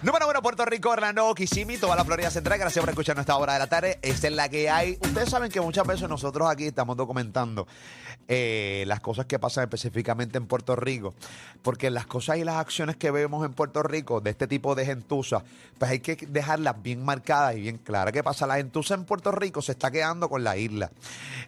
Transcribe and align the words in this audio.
Número 0.00 0.28
uno, 0.28 0.40
Puerto 0.42 0.64
Rico, 0.64 0.90
Orlando, 0.90 1.34
Kissimmee, 1.34 1.76
toda 1.76 1.96
la 1.96 2.04
Florida 2.04 2.30
Central. 2.30 2.56
Gracias 2.60 2.80
por 2.80 2.88
escuchar 2.90 3.16
nuestra 3.16 3.36
hora 3.36 3.54
de 3.54 3.58
la 3.58 3.66
tarde. 3.66 3.98
Esta 4.00 4.28
es 4.28 4.32
la 4.32 4.48
que 4.48 4.70
hay. 4.70 4.92
Ustedes 5.02 5.28
saben 5.28 5.50
que 5.50 5.60
muchas 5.60 5.84
veces 5.88 6.08
nosotros 6.08 6.48
aquí 6.48 6.66
estamos 6.66 6.96
documentando 6.96 7.66
eh, 8.28 8.84
las 8.86 9.00
cosas 9.00 9.26
que 9.26 9.40
pasan 9.40 9.64
específicamente 9.64 10.38
en 10.38 10.46
Puerto 10.46 10.76
Rico. 10.76 11.14
Porque 11.62 11.90
las 11.90 12.06
cosas 12.06 12.36
y 12.38 12.44
las 12.44 12.54
acciones 12.56 12.94
que 12.96 13.10
vemos 13.10 13.44
en 13.44 13.54
Puerto 13.54 13.82
Rico 13.82 14.20
de 14.20 14.30
este 14.30 14.46
tipo 14.46 14.76
de 14.76 14.86
gentuza, 14.86 15.42
pues 15.78 15.90
hay 15.90 15.98
que 15.98 16.14
dejarlas 16.28 16.80
bien 16.80 17.04
marcadas 17.04 17.56
y 17.56 17.62
bien 17.62 17.78
claras. 17.78 18.12
¿Qué 18.12 18.22
pasa? 18.22 18.46
La 18.46 18.54
gentuza 18.54 18.94
en 18.94 19.04
Puerto 19.04 19.32
Rico 19.32 19.62
se 19.62 19.72
está 19.72 19.90
quedando 19.90 20.28
con 20.28 20.44
la 20.44 20.56
isla. 20.56 20.92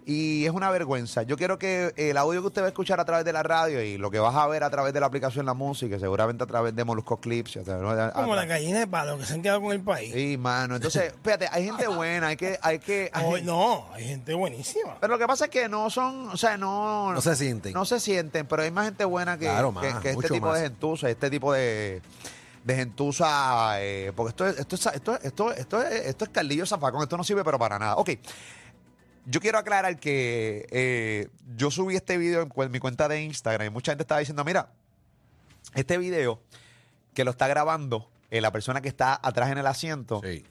Y 0.06 0.44
es 0.44 0.50
una 0.50 0.70
vergüenza. 0.72 1.22
Yo 1.22 1.36
quiero 1.36 1.56
que 1.56 1.94
el 1.96 2.16
audio 2.16 2.40
que 2.40 2.48
usted 2.48 2.62
va 2.62 2.66
a 2.66 2.70
escuchar 2.70 2.98
a 2.98 3.04
través 3.04 3.24
de 3.24 3.32
la 3.32 3.44
radio 3.44 3.80
y 3.80 3.96
lo 3.96 4.10
que 4.10 4.18
vas 4.18 4.34
a 4.34 4.48
ver 4.48 4.64
a 4.64 4.70
través 4.70 4.92
de 4.92 4.98
la 4.98 5.06
aplicación 5.06 5.46
La 5.46 5.54
Música, 5.54 6.00
seguramente 6.00 6.42
a 6.42 6.46
través 6.48 6.74
de 6.74 6.84
Molusco 6.84 7.18
Clips, 7.18 7.58
a 7.58 7.62
través 7.62 7.96
de- 7.96 8.12
Como 8.12 8.39
la 8.40 8.54
gallina 8.54 8.78
de 8.80 8.86
palo 8.86 9.18
que 9.18 9.24
se 9.26 9.34
han 9.34 9.42
quedado 9.42 9.60
con 9.60 9.72
el 9.72 9.80
país. 9.80 10.12
Sí, 10.12 10.36
mano. 10.36 10.76
Entonces, 10.76 11.12
fíjate, 11.24 11.48
hay 11.50 11.64
gente 11.64 11.86
buena, 11.86 12.28
hay 12.28 12.36
que, 12.36 12.58
hay 12.62 12.78
que. 12.78 13.10
hay- 13.12 13.42
no, 13.42 13.88
hay 13.92 14.04
gente 14.04 14.34
buenísima. 14.34 14.96
Pero 15.00 15.12
lo 15.14 15.18
que 15.18 15.26
pasa 15.26 15.44
es 15.46 15.50
que 15.50 15.68
no 15.68 15.90
son, 15.90 16.28
o 16.30 16.36
sea, 16.36 16.56
no. 16.56 17.12
No 17.12 17.20
se 17.20 17.36
sienten. 17.36 17.72
No 17.72 17.84
se 17.84 18.00
sienten, 18.00 18.46
pero 18.46 18.62
hay 18.62 18.70
más 18.70 18.86
gente 18.86 19.04
buena 19.04 19.38
que, 19.38 19.46
Claro, 19.46 19.68
que- 19.68 19.74
más, 19.74 20.00
que 20.02 20.08
este 20.10 20.12
mucho 20.14 20.34
tipo 20.34 20.46
más. 20.48 20.56
de 20.60 20.62
gentuza, 20.68 21.10
este 21.10 21.30
tipo 21.30 21.52
de. 21.52 22.02
De 22.62 22.76
gentuza, 22.76 23.80
eh, 23.80 24.12
porque 24.14 24.28
esto 24.30 24.46
es, 24.46 24.58
esto, 24.58 24.76
es, 24.76 24.86
esto, 24.86 25.14
es- 25.16 25.24
esto, 25.24 25.52
esto, 25.52 25.82
es, 25.82 26.06
esto 26.08 26.24
es 26.26 26.30
caldillo 26.30 26.66
zafacón, 26.66 27.02
esto 27.02 27.16
no 27.16 27.24
sirve 27.24 27.42
pero 27.42 27.58
para 27.58 27.78
nada. 27.78 27.96
Ok, 27.96 28.10
yo 29.24 29.40
quiero 29.40 29.56
aclarar 29.58 29.98
que 29.98 30.66
eh, 30.70 31.28
yo 31.56 31.70
subí 31.70 31.96
este 31.96 32.18
video 32.18 32.42
en 32.42 32.50
cu- 32.50 32.68
mi 32.68 32.78
cuenta 32.78 33.08
de 33.08 33.22
Instagram 33.22 33.68
y 33.68 33.70
mucha 33.70 33.92
gente 33.92 34.02
estaba 34.02 34.18
diciendo, 34.18 34.44
mira, 34.44 34.68
este 35.74 35.96
video 35.96 36.42
que 37.14 37.24
lo 37.24 37.30
está 37.30 37.48
grabando 37.48 38.09
eh, 38.30 38.40
la 38.40 38.50
persona 38.52 38.80
que 38.80 38.88
está 38.88 39.18
atrás 39.22 39.50
en 39.50 39.58
el 39.58 39.66
asiento, 39.66 40.20
Sí. 40.24 40.44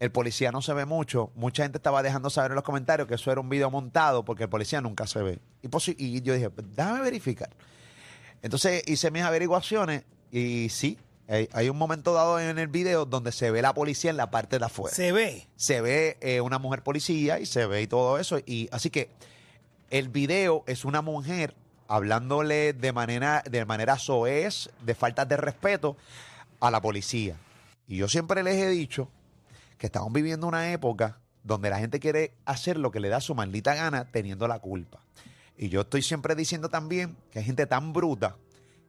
el 0.00 0.10
policía 0.10 0.52
no 0.52 0.62
se 0.62 0.72
ve 0.74 0.84
mucho. 0.84 1.30
Mucha 1.34 1.62
gente 1.62 1.78
estaba 1.78 2.02
dejando 2.02 2.30
saber 2.30 2.50
en 2.52 2.56
los 2.56 2.64
comentarios 2.64 3.08
que 3.08 3.14
eso 3.14 3.30
era 3.32 3.40
un 3.40 3.48
video 3.48 3.70
montado 3.70 4.24
porque 4.24 4.44
el 4.44 4.48
policía 4.48 4.80
nunca 4.80 5.06
se 5.06 5.22
ve. 5.22 5.38
Y, 5.62 5.68
y 5.98 6.20
yo 6.22 6.34
dije, 6.34 6.50
"Pues, 6.50 6.66
déjame 6.74 7.00
verificar. 7.00 7.50
Entonces 8.42 8.82
hice 8.86 9.10
mis 9.10 9.22
averiguaciones 9.22 10.04
y 10.30 10.68
sí, 10.68 10.98
hay, 11.28 11.48
hay 11.52 11.68
un 11.68 11.76
momento 11.78 12.12
dado 12.12 12.38
en 12.38 12.58
el 12.58 12.68
video 12.68 13.04
donde 13.04 13.32
se 13.32 13.50
ve 13.50 13.62
la 13.62 13.74
policía 13.74 14.10
en 14.10 14.16
la 14.16 14.30
parte 14.30 14.58
de 14.58 14.64
afuera. 14.64 14.94
Se 14.94 15.12
ve. 15.12 15.48
Se 15.56 15.80
ve 15.80 16.18
eh, 16.20 16.40
una 16.40 16.58
mujer 16.58 16.82
policía 16.82 17.40
y 17.40 17.46
se 17.46 17.66
ve 17.66 17.82
y 17.82 17.86
todo 17.86 18.18
eso. 18.18 18.38
Y 18.46 18.68
así 18.72 18.90
que 18.90 19.10
el 19.90 20.08
video 20.08 20.62
es 20.66 20.84
una 20.84 21.02
mujer 21.02 21.54
hablándole 21.88 22.72
de 22.72 22.92
manera, 22.92 23.42
de 23.48 23.64
manera 23.64 23.98
soez, 23.98 24.70
de 24.82 24.94
faltas 24.94 25.28
de 25.28 25.36
respeto 25.36 25.96
a 26.60 26.70
la 26.70 26.80
policía. 26.80 27.36
Y 27.86 27.96
yo 27.96 28.08
siempre 28.08 28.42
les 28.42 28.56
he 28.56 28.68
dicho 28.68 29.08
que 29.78 29.86
estamos 29.86 30.12
viviendo 30.12 30.46
una 30.46 30.72
época 30.72 31.20
donde 31.44 31.70
la 31.70 31.78
gente 31.78 32.00
quiere 32.00 32.34
hacer 32.44 32.76
lo 32.78 32.90
que 32.90 33.00
le 33.00 33.08
da 33.08 33.20
su 33.20 33.34
maldita 33.34 33.74
gana 33.74 34.10
teniendo 34.10 34.48
la 34.48 34.58
culpa. 34.58 35.00
Y 35.56 35.68
yo 35.68 35.82
estoy 35.82 36.02
siempre 36.02 36.34
diciendo 36.34 36.68
también 36.68 37.16
que 37.30 37.38
hay 37.38 37.44
gente 37.44 37.66
tan 37.66 37.92
bruta 37.92 38.36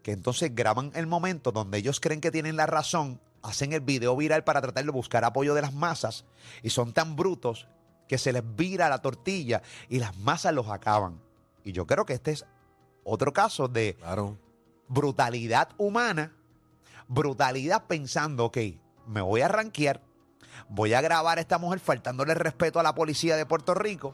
que 0.01 0.11
entonces 0.11 0.53
graban 0.55 0.91
el 0.95 1.05
momento 1.07 1.51
donde 1.51 1.77
ellos 1.77 1.99
creen 1.99 2.21
que 2.21 2.31
tienen 2.31 2.55
la 2.55 2.65
razón, 2.65 3.19
hacen 3.43 3.73
el 3.73 3.81
video 3.81 4.15
viral 4.15 4.43
para 4.43 4.61
tratar 4.61 4.83
de 4.85 4.91
buscar 4.91 5.23
apoyo 5.25 5.53
de 5.53 5.61
las 5.61 5.73
masas 5.73 6.25
y 6.63 6.69
son 6.69 6.93
tan 6.93 7.15
brutos 7.15 7.67
que 8.07 8.17
se 8.17 8.31
les 8.33 8.43
vira 8.55 8.89
la 8.89 9.01
tortilla 9.01 9.61
y 9.89 9.99
las 9.99 10.17
masas 10.17 10.53
los 10.53 10.67
acaban. 10.69 11.21
Y 11.63 11.73
yo 11.73 11.85
creo 11.85 12.05
que 12.05 12.13
este 12.13 12.31
es 12.31 12.45
otro 13.03 13.33
caso 13.33 13.67
de 13.67 13.95
Claro. 13.95 14.37
brutalidad 14.87 15.69
humana, 15.77 16.33
brutalidad 17.07 17.85
pensando, 17.85 18.45
ok, 18.45 18.57
me 19.07 19.21
voy 19.21 19.41
a 19.41 19.47
rankear, 19.47 20.01
voy 20.69 20.93
a 20.93 21.01
grabar 21.01 21.37
a 21.37 21.41
esta 21.41 21.57
mujer 21.57 21.79
faltándole 21.79 22.33
respeto 22.33 22.79
a 22.79 22.83
la 22.83 22.95
policía 22.95 23.35
de 23.35 23.45
Puerto 23.45 23.73
Rico, 23.73 24.13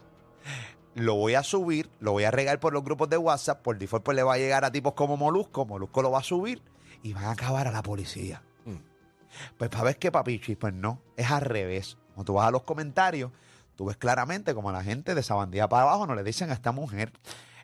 lo 0.96 1.16
voy 1.16 1.36
a 1.36 1.44
subir, 1.44 1.90
lo 2.00 2.12
voy 2.12 2.24
a 2.24 2.32
regar 2.32 2.60
por 2.60 2.74
los 2.74 2.84
grupos 2.84 3.10
de 3.10 3.18
WhatsApp, 3.18 3.62
por 3.62 3.78
default 3.78 4.04
pues 4.04 4.16
le 4.16 4.24
va 4.24 4.36
a 4.36 4.38
llegar 4.38 4.64
a 4.64 4.72
tipos 4.72 4.94
como 4.94 5.18
Molusco, 5.18 5.66
Molusco 5.66 6.02
lo 6.02 6.12
va 6.12 6.20
a 6.20 6.24
subir 6.24 6.62
y 7.02 7.14
van 7.14 7.26
a 7.26 7.32
acabar 7.32 7.68
a 7.68 7.72
la 7.72 7.82
policía. 7.82 8.44
Mm. 8.66 8.78
Pues 9.58 9.70
para 9.70 9.84
ver 9.86 9.98
qué 9.98 10.12
papichi, 10.12 10.56
pues 10.56 10.74
no, 10.74 11.02
es 11.18 11.32
al 11.32 11.42
revés. 11.42 11.98
Cuando 12.14 12.26
tú 12.26 12.34
vas 12.34 12.48
a 12.48 12.52
los 12.52 12.64
comentarios, 12.64 13.32
tú 13.76 13.86
ves 13.86 13.98
claramente 13.98 14.54
como 14.54 14.72
la 14.72 14.84
gente 14.84 15.16
de 15.16 15.22
esa 15.22 15.34
bandida 15.36 15.68
para 15.68 15.84
abajo 15.84 16.06
no 16.06 16.16
le 16.16 16.24
dicen 16.24 16.52
a 16.52 16.54
esta 16.54 16.72
mujer. 16.72 17.12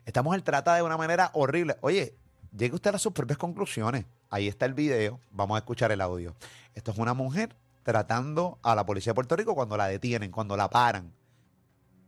Esta 0.04 0.22
mujer 0.22 0.42
trata 0.42 0.74
de 0.74 0.82
una 0.82 0.96
manera 0.96 1.30
horrible. 1.34 1.76
Oye, 1.82 2.16
llegue 2.56 2.74
usted 2.74 2.94
a 2.94 2.98
sus 2.98 3.12
propias 3.12 3.38
conclusiones. 3.38 4.04
Ahí 4.28 4.48
está 4.48 4.66
el 4.66 4.74
video, 4.74 5.20
vamos 5.30 5.56
a 5.56 5.58
escuchar 5.58 5.90
el 5.92 6.00
audio. 6.00 6.34
Esto 6.74 6.90
es 6.92 6.98
una 6.98 7.14
mujer 7.14 7.56
tratando 7.82 8.58
a 8.62 8.74
la 8.74 8.84
policía 8.86 9.10
de 9.10 9.14
Puerto 9.14 9.34
Rico 9.36 9.54
cuando 9.54 9.76
la 9.76 9.88
detienen, 9.88 10.30
cuando 10.30 10.56
la 10.56 10.68
paran. 10.70 11.12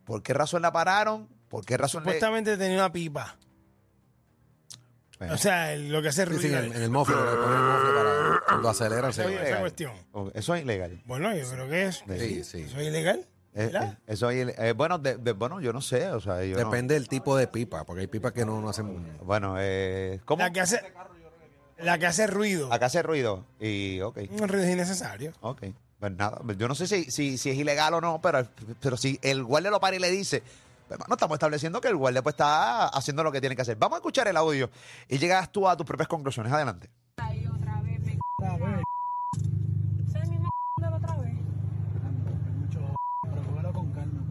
¿Por 0.04 0.22
qué 0.22 0.32
razón 0.34 0.62
la 0.62 0.72
pararon? 0.72 1.28
¿Por 1.48 1.64
qué 1.64 1.76
razón 1.76 2.02
le... 2.02 2.10
Supuestamente 2.10 2.56
tenía 2.56 2.76
una 2.78 2.92
pipa. 2.92 3.36
Bueno, 5.18 5.34
O 5.34 5.38
sea, 5.38 5.72
el- 5.72 5.90
lo 5.92 6.02
que 6.02 6.08
hace 6.08 6.26
Sí, 6.26 6.32
sí, 6.32 6.36
ruido. 6.48 6.58
en, 6.58 6.72
en 6.76 6.82
el 6.82 6.90
mofle, 6.90 7.14
le 7.14 7.22
ponen 7.22 7.58
el 7.58 7.64
mofle 7.64 7.90
para 7.94 8.40
cuando 8.48 8.68
acelera 8.70 9.08
el 9.08 9.10
esa, 9.10 9.60
cuestión. 9.60 9.92
Eso 10.34 10.54
es 10.54 10.62
ilegal. 10.62 11.00
Bueno, 11.06 11.34
yo 11.36 11.48
creo 11.48 11.68
que 11.68 11.86
es. 11.86 12.02
Sí, 12.18 12.42
sí. 12.44 12.60
¿Eso 12.62 12.78
es 12.80 12.88
ilegal? 12.88 13.28
Eh, 13.54 13.70
eh, 13.74 13.96
eso 14.06 14.30
es 14.30 14.36
ile- 14.46 14.54
eh, 14.58 14.72
bueno, 14.72 14.98
de- 14.98 15.16
de- 15.18 15.32
bueno, 15.32 15.60
yo 15.60 15.72
no 15.74 15.80
sé, 15.82 16.08
o 16.10 16.20
sea, 16.20 16.42
yo 16.44 16.56
no- 16.56 16.64
Depende 16.64 16.94
del 16.94 17.06
tipo 17.08 17.36
de 17.36 17.46
pipa, 17.48 17.84
porque 17.84 18.00
hay 18.00 18.06
pipas 18.06 18.32
que 18.32 18.46
no, 18.46 18.60
no 18.60 18.68
hacen. 18.70 19.18
Bueno, 19.24 19.56
eh, 19.58 20.20
¿cómo? 20.24 20.42
La 20.42 20.50
que 20.50 20.60
hace, 20.60 20.80
la 21.78 21.98
que 21.98 22.06
hace 22.06 22.26
ruido. 22.26 22.72
Acá 22.72 22.86
hace 22.86 23.02
ruido 23.02 23.44
y, 23.60 24.00
ok, 24.00 24.18
Un 24.40 24.48
ruido 24.48 24.68
innecesario. 24.70 25.32
ok. 25.40 25.64
Pues 26.00 26.12
nada, 26.16 26.40
yo 26.58 26.66
no 26.66 26.74
sé 26.74 26.86
si, 26.88 27.04
si, 27.12 27.38
si 27.38 27.50
es 27.50 27.56
ilegal 27.56 27.94
o 27.94 28.00
no, 28.00 28.20
pero, 28.20 28.44
pero 28.80 28.96
si 28.96 29.20
el 29.22 29.44
guardia 29.44 29.70
lo 29.70 29.78
para 29.78 29.94
y 29.94 30.00
le 30.00 30.10
dice, 30.10 30.42
pues, 30.88 30.98
no 31.08 31.14
estamos 31.14 31.36
estableciendo 31.36 31.80
que 31.80 31.86
el 31.88 31.96
guardia 31.96 32.22
pues 32.22 32.32
está 32.32 32.88
haciendo 32.88 33.22
lo 33.22 33.30
que 33.30 33.40
tiene 33.40 33.54
que 33.54 33.62
hacer. 33.62 33.76
Vamos 33.76 33.96
a 33.96 33.98
escuchar 33.98 34.26
el 34.26 34.36
audio 34.36 34.68
y 35.08 35.18
llegas 35.18 35.52
tú 35.52 35.68
a 35.68 35.76
tus 35.76 35.86
propias 35.86 36.08
conclusiones. 36.08 36.52
Adelante. 36.52 36.90
Ay, 37.18 37.46
otra 37.46 37.80
vez 37.82 38.00
me 38.00 38.18
Esa 40.08 40.18
es 40.22 40.28
mi 40.28 40.36
m 40.36 40.48
de 40.78 40.90
la 40.90 40.96
otra 40.96 41.16
vez. 41.18 41.32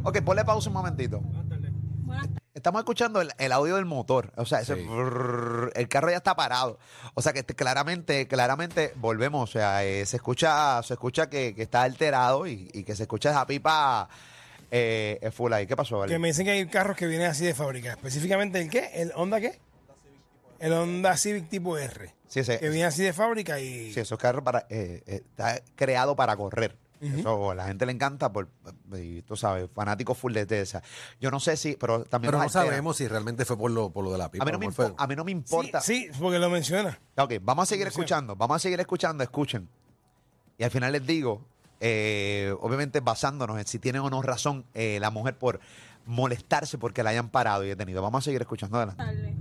Ok, 0.04 0.22
ponle 0.22 0.44
pausa 0.46 0.70
un 0.70 0.74
momentito. 0.74 1.20
Buenas 1.22 2.28
Estamos 2.54 2.80
escuchando 2.82 3.22
el, 3.22 3.32
el 3.38 3.52
audio 3.54 3.76
del 3.78 3.86
motor. 3.86 4.32
O 4.36 4.46
sea, 4.46 4.60
ese 4.62 4.76
Sí. 4.76 4.84
brrr, 4.84 5.72
el 5.76 5.88
carro 5.88 6.10
ya 6.12 6.18
está 6.18 6.36
parado. 6.36 6.78
O 7.14 7.22
sea 7.22 7.34
que 7.34 7.40
este, 7.40 7.56
claramente, 7.56 8.28
claramente, 8.28 8.94
volvemos. 8.98 9.50
O 9.50 9.52
sea, 9.52 9.84
eh, 9.84 10.06
se 10.06 10.18
escucha, 10.18 10.82
se 10.84 10.94
escucha 10.96 11.30
que, 11.30 11.56
que 11.56 11.64
está 11.64 11.84
alterado 11.84 12.46
y, 12.48 12.70
y 12.74 12.84
que 12.84 12.96
se 12.96 13.04
escucha 13.04 13.30
esa 13.32 13.48
pipa 13.48 14.10
eh, 14.70 15.32
full 15.34 15.54
ahí. 15.54 15.66
¿Qué 15.66 15.76
pasó, 15.76 16.00
Vale? 16.00 16.12
Que 16.12 16.20
me 16.20 16.28
dicen 16.28 16.46
que 16.46 16.52
hay 16.52 16.66
carros 16.68 16.98
que 16.98 17.08
vienen 17.08 17.28
así 17.28 17.46
de 17.46 17.54
fábrica. 17.56 17.92
Específicamente 17.92 18.60
el 18.62 18.70
qué? 18.70 18.90
¿El 18.96 19.12
Honda 19.16 19.40
qué? 19.40 19.60
El 20.60 20.74
Honda 20.74 21.18
Civic 21.18 21.50
tipo 21.50 21.78
R. 21.78 22.14
Sí, 22.28 22.42
ese- 22.42 22.60
Que 22.60 22.70
viene 22.70 22.86
así 22.86 23.02
de 23.02 23.14
fábrica 23.14 23.60
y. 23.60 23.92
Sí, 23.94 24.02
esos 24.02 24.20
carros 24.20 24.44
para, 24.44 24.68
eh, 24.70 25.02
eh, 25.08 25.22
está 25.30 25.60
creado 25.76 26.16
para 26.16 26.36
correr. 26.38 26.78
Eso 27.02 27.52
a 27.52 27.56
la 27.56 27.66
gente 27.68 27.86
le 27.86 27.92
encanta, 27.92 28.32
por, 28.32 28.48
y 28.96 29.24
tú 29.24 29.36
sabes, 29.36 29.70
fanáticos 29.74 30.18
full 30.18 30.34
de 30.34 30.62
esa. 30.62 30.84
Yo 31.20 31.32
no 31.32 31.40
sé 31.40 31.58
si, 31.58 31.76
pero 31.76 32.04
también 32.06 32.30
Pero 32.30 32.38
no 32.38 32.44
altera. 32.44 32.66
sabemos 32.66 32.98
si 32.98 33.08
realmente 33.08 33.44
fue 33.44 33.58
por 33.58 33.72
lo, 33.72 33.90
por 33.90 34.04
lo 34.04 34.12
de 34.12 34.20
la 34.20 34.30
pipa. 34.30 34.44
A 34.44 34.46
mí, 34.46 34.52
no 34.52 34.60
me 34.60 34.68
a 34.98 35.08
mí 35.08 35.16
no 35.16 35.24
me 35.26 35.32
importa. 35.32 35.82
Sí, 35.82 36.10
porque 36.20 36.38
lo 36.38 36.50
menciona. 36.50 37.00
Ok, 37.18 37.34
vamos 37.42 37.64
a 37.64 37.66
seguir 37.66 37.88
escuchando, 37.88 38.36
vamos 38.36 38.56
a 38.58 38.60
seguir 38.60 38.80
escuchando, 38.80 39.24
escuchen. 39.24 39.68
Y 40.58 40.64
al 40.64 40.70
final 40.70 40.92
les 40.92 41.06
digo, 41.06 41.42
eh, 41.80 42.54
obviamente 42.62 43.00
basándonos 43.00 43.58
en 43.58 43.66
si 43.66 43.80
tienen 43.80 44.04
o 44.04 44.10
no 44.12 44.22
razón 44.22 44.66
eh, 44.76 45.00
la 45.02 45.10
mujer 45.10 45.36
por 45.38 45.60
molestarse 46.06 46.78
porque 46.78 47.02
la 47.02 47.10
hayan 47.10 47.30
parado 47.30 47.64
y 47.64 47.68
detenido. 47.70 48.02
Vamos 48.04 48.24
a 48.24 48.26
seguir 48.26 48.42
escuchando 48.42 48.78
adelante. 48.78 49.04
tarde. 49.04 49.36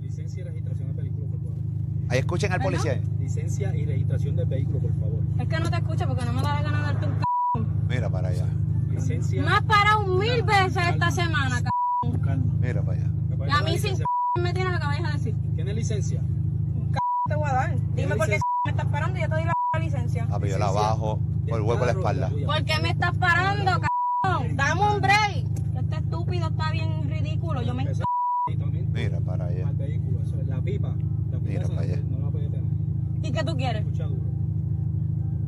Licencia 0.00 0.40
y 0.40 0.44
registración 0.44 0.96
de 0.96 1.02
vehículo, 1.02 1.26
por 1.26 1.40
favor. 1.40 1.56
Ahí 2.08 2.18
escuchen 2.20 2.52
al 2.52 2.60
policía. 2.60 3.00
Licencia 3.18 3.74
y 3.74 3.84
registración 3.84 4.36
de 4.36 4.44
vehículo, 4.44 4.78
por 4.80 4.92
favor. 4.98 5.22
Es 5.38 5.48
que 5.48 5.58
no 5.58 5.70
te 5.70 5.76
escucho 5.76 6.06
porque 6.06 6.24
no 6.24 6.32
me 6.32 6.42
da 6.42 6.54
la 6.54 6.62
gana 6.62 6.78
de 6.78 6.84
darte 6.84 7.06
un 7.06 7.16
c. 7.16 7.24
Mira 7.88 8.10
para 8.10 8.28
allá, 8.28 8.46
Licencia. 8.90 9.42
Me 9.42 9.50
has 9.50 9.62
parado 9.62 10.06
mil 10.06 10.42
veces 10.42 10.82
esta 10.88 11.10
semana, 11.10 11.58
c. 11.58 11.66
mira 12.60 12.82
para 12.82 12.98
allá. 12.98 13.08
¿Me 13.36 13.46
Y 13.46 13.50
a 13.50 13.62
mí 13.62 13.72
la 13.72 13.78
sin 13.78 13.90
licencia? 13.90 14.06
me 14.40 14.52
tiene 14.52 14.70
lo 14.70 14.78
que 14.78 14.86
vayas 14.86 15.10
a 15.10 15.12
decir. 15.12 15.34
¿Tiene 15.54 15.74
licencia? 15.74 16.22
Te 17.28 17.34
voy 17.34 17.48
a 17.50 17.52
dar. 17.52 17.76
Dime 17.94 18.16
por 18.16 18.26
qué 18.26 18.38
me 18.64 18.70
estás 18.70 18.86
parando 18.86 19.18
y 19.18 19.22
yo 19.22 19.28
te 19.28 19.34
doy 19.34 19.44
la 19.44 19.78
licencia. 19.80 20.26
Ah, 20.30 20.38
pero 20.38 20.52
yo 20.52 20.58
la 20.58 20.70
bajo 20.70 21.18
por 21.18 21.28
el 21.48 21.50
del 21.50 21.62
hueco 21.62 21.80
de 21.80 21.92
la 21.92 21.98
espalda. 21.98 22.30
¿Por 22.44 22.64
qué 22.64 22.78
me 22.80 22.90
estás 22.90 23.16
parando, 23.18 23.72
c? 23.74 24.54
Dame 24.54 24.80
un 24.94 25.00
break. 25.00 25.46
Este 25.76 25.96
estúpido 25.96 26.48
está 26.48 26.70
bien 26.70 27.08
ridículo. 27.10 27.62
Yo 27.62 27.74
me 27.74 27.84
que 33.36 33.44
tú 33.44 33.56
quieres? 33.56 33.84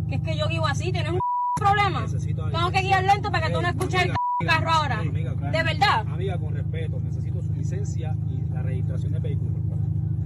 Que 0.08 0.14
es 0.16 0.20
que 0.20 0.36
yo 0.36 0.46
guío 0.48 0.66
así, 0.66 0.92
tienes 0.92 1.12
un 1.12 1.20
problema. 1.54 2.04
Tengo 2.06 2.70
que 2.70 2.82
guiar 2.82 3.04
lento 3.04 3.30
para 3.30 3.46
que 3.46 3.52
tú 3.52 3.62
no 3.62 3.68
escuches 3.68 4.04
el 4.04 4.46
carro 4.46 4.70
ahora. 4.70 5.02
de 5.02 5.62
verdad. 5.62 6.06
Amiga, 6.06 6.38
con 6.38 6.54
respeto, 6.54 7.00
necesito 7.00 7.40
su 7.40 7.52
licencia 7.54 8.14
y 8.26 8.52
la 8.52 8.62
registración 8.62 9.12
del 9.12 9.22
vehículo. 9.22 9.50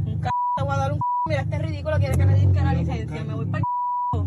Un 0.04 0.20
c 0.20 0.28
te 0.56 0.62
voy 0.62 0.72
a 0.72 0.76
dar 0.76 0.92
un 0.92 0.98
c 0.98 1.02
Mira, 1.24 1.42
este 1.42 1.58
ridículo 1.58 1.98
quiere 1.98 2.16
que 2.16 2.26
me 2.26 2.34
diga 2.34 2.64
la 2.64 2.74
licencia. 2.74 3.24
Me 3.24 3.34
voy 3.34 3.46
para 3.46 3.62
el 4.12 4.24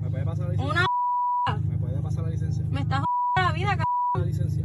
¿Me 0.00 0.10
puede 0.10 0.24
pasar 0.24 0.46
la 0.46 0.52
licencia? 0.52 0.72
Una 0.72 1.60
¿Me 1.60 1.78
puede 1.78 2.00
pasar 2.00 2.24
la 2.24 2.30
licencia? 2.30 2.64
Me 2.70 2.80
estás 2.80 3.00
jodiendo 3.00 3.42
la 3.48 3.52
vida, 3.52 3.76
c 3.76 4.18
La 4.18 4.24
licencia. 4.24 4.64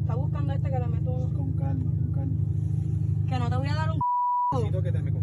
Está 0.00 0.14
buscando 0.14 0.52
este 0.52 0.70
que 0.70 0.78
le 0.78 0.86
meto. 0.86 1.10
Con 1.36 1.52
calma, 1.54 1.90
con 1.90 2.12
calma. 2.12 2.36
Que 3.26 3.38
no 3.38 3.50
te 3.50 3.56
voy 3.56 3.68
a 3.68 3.74
dar 3.74 3.90
un 3.90 3.96
c 3.96 4.00
Necesito 4.52 4.82
que 4.82 4.92
te 4.92 5.02
me 5.02 5.19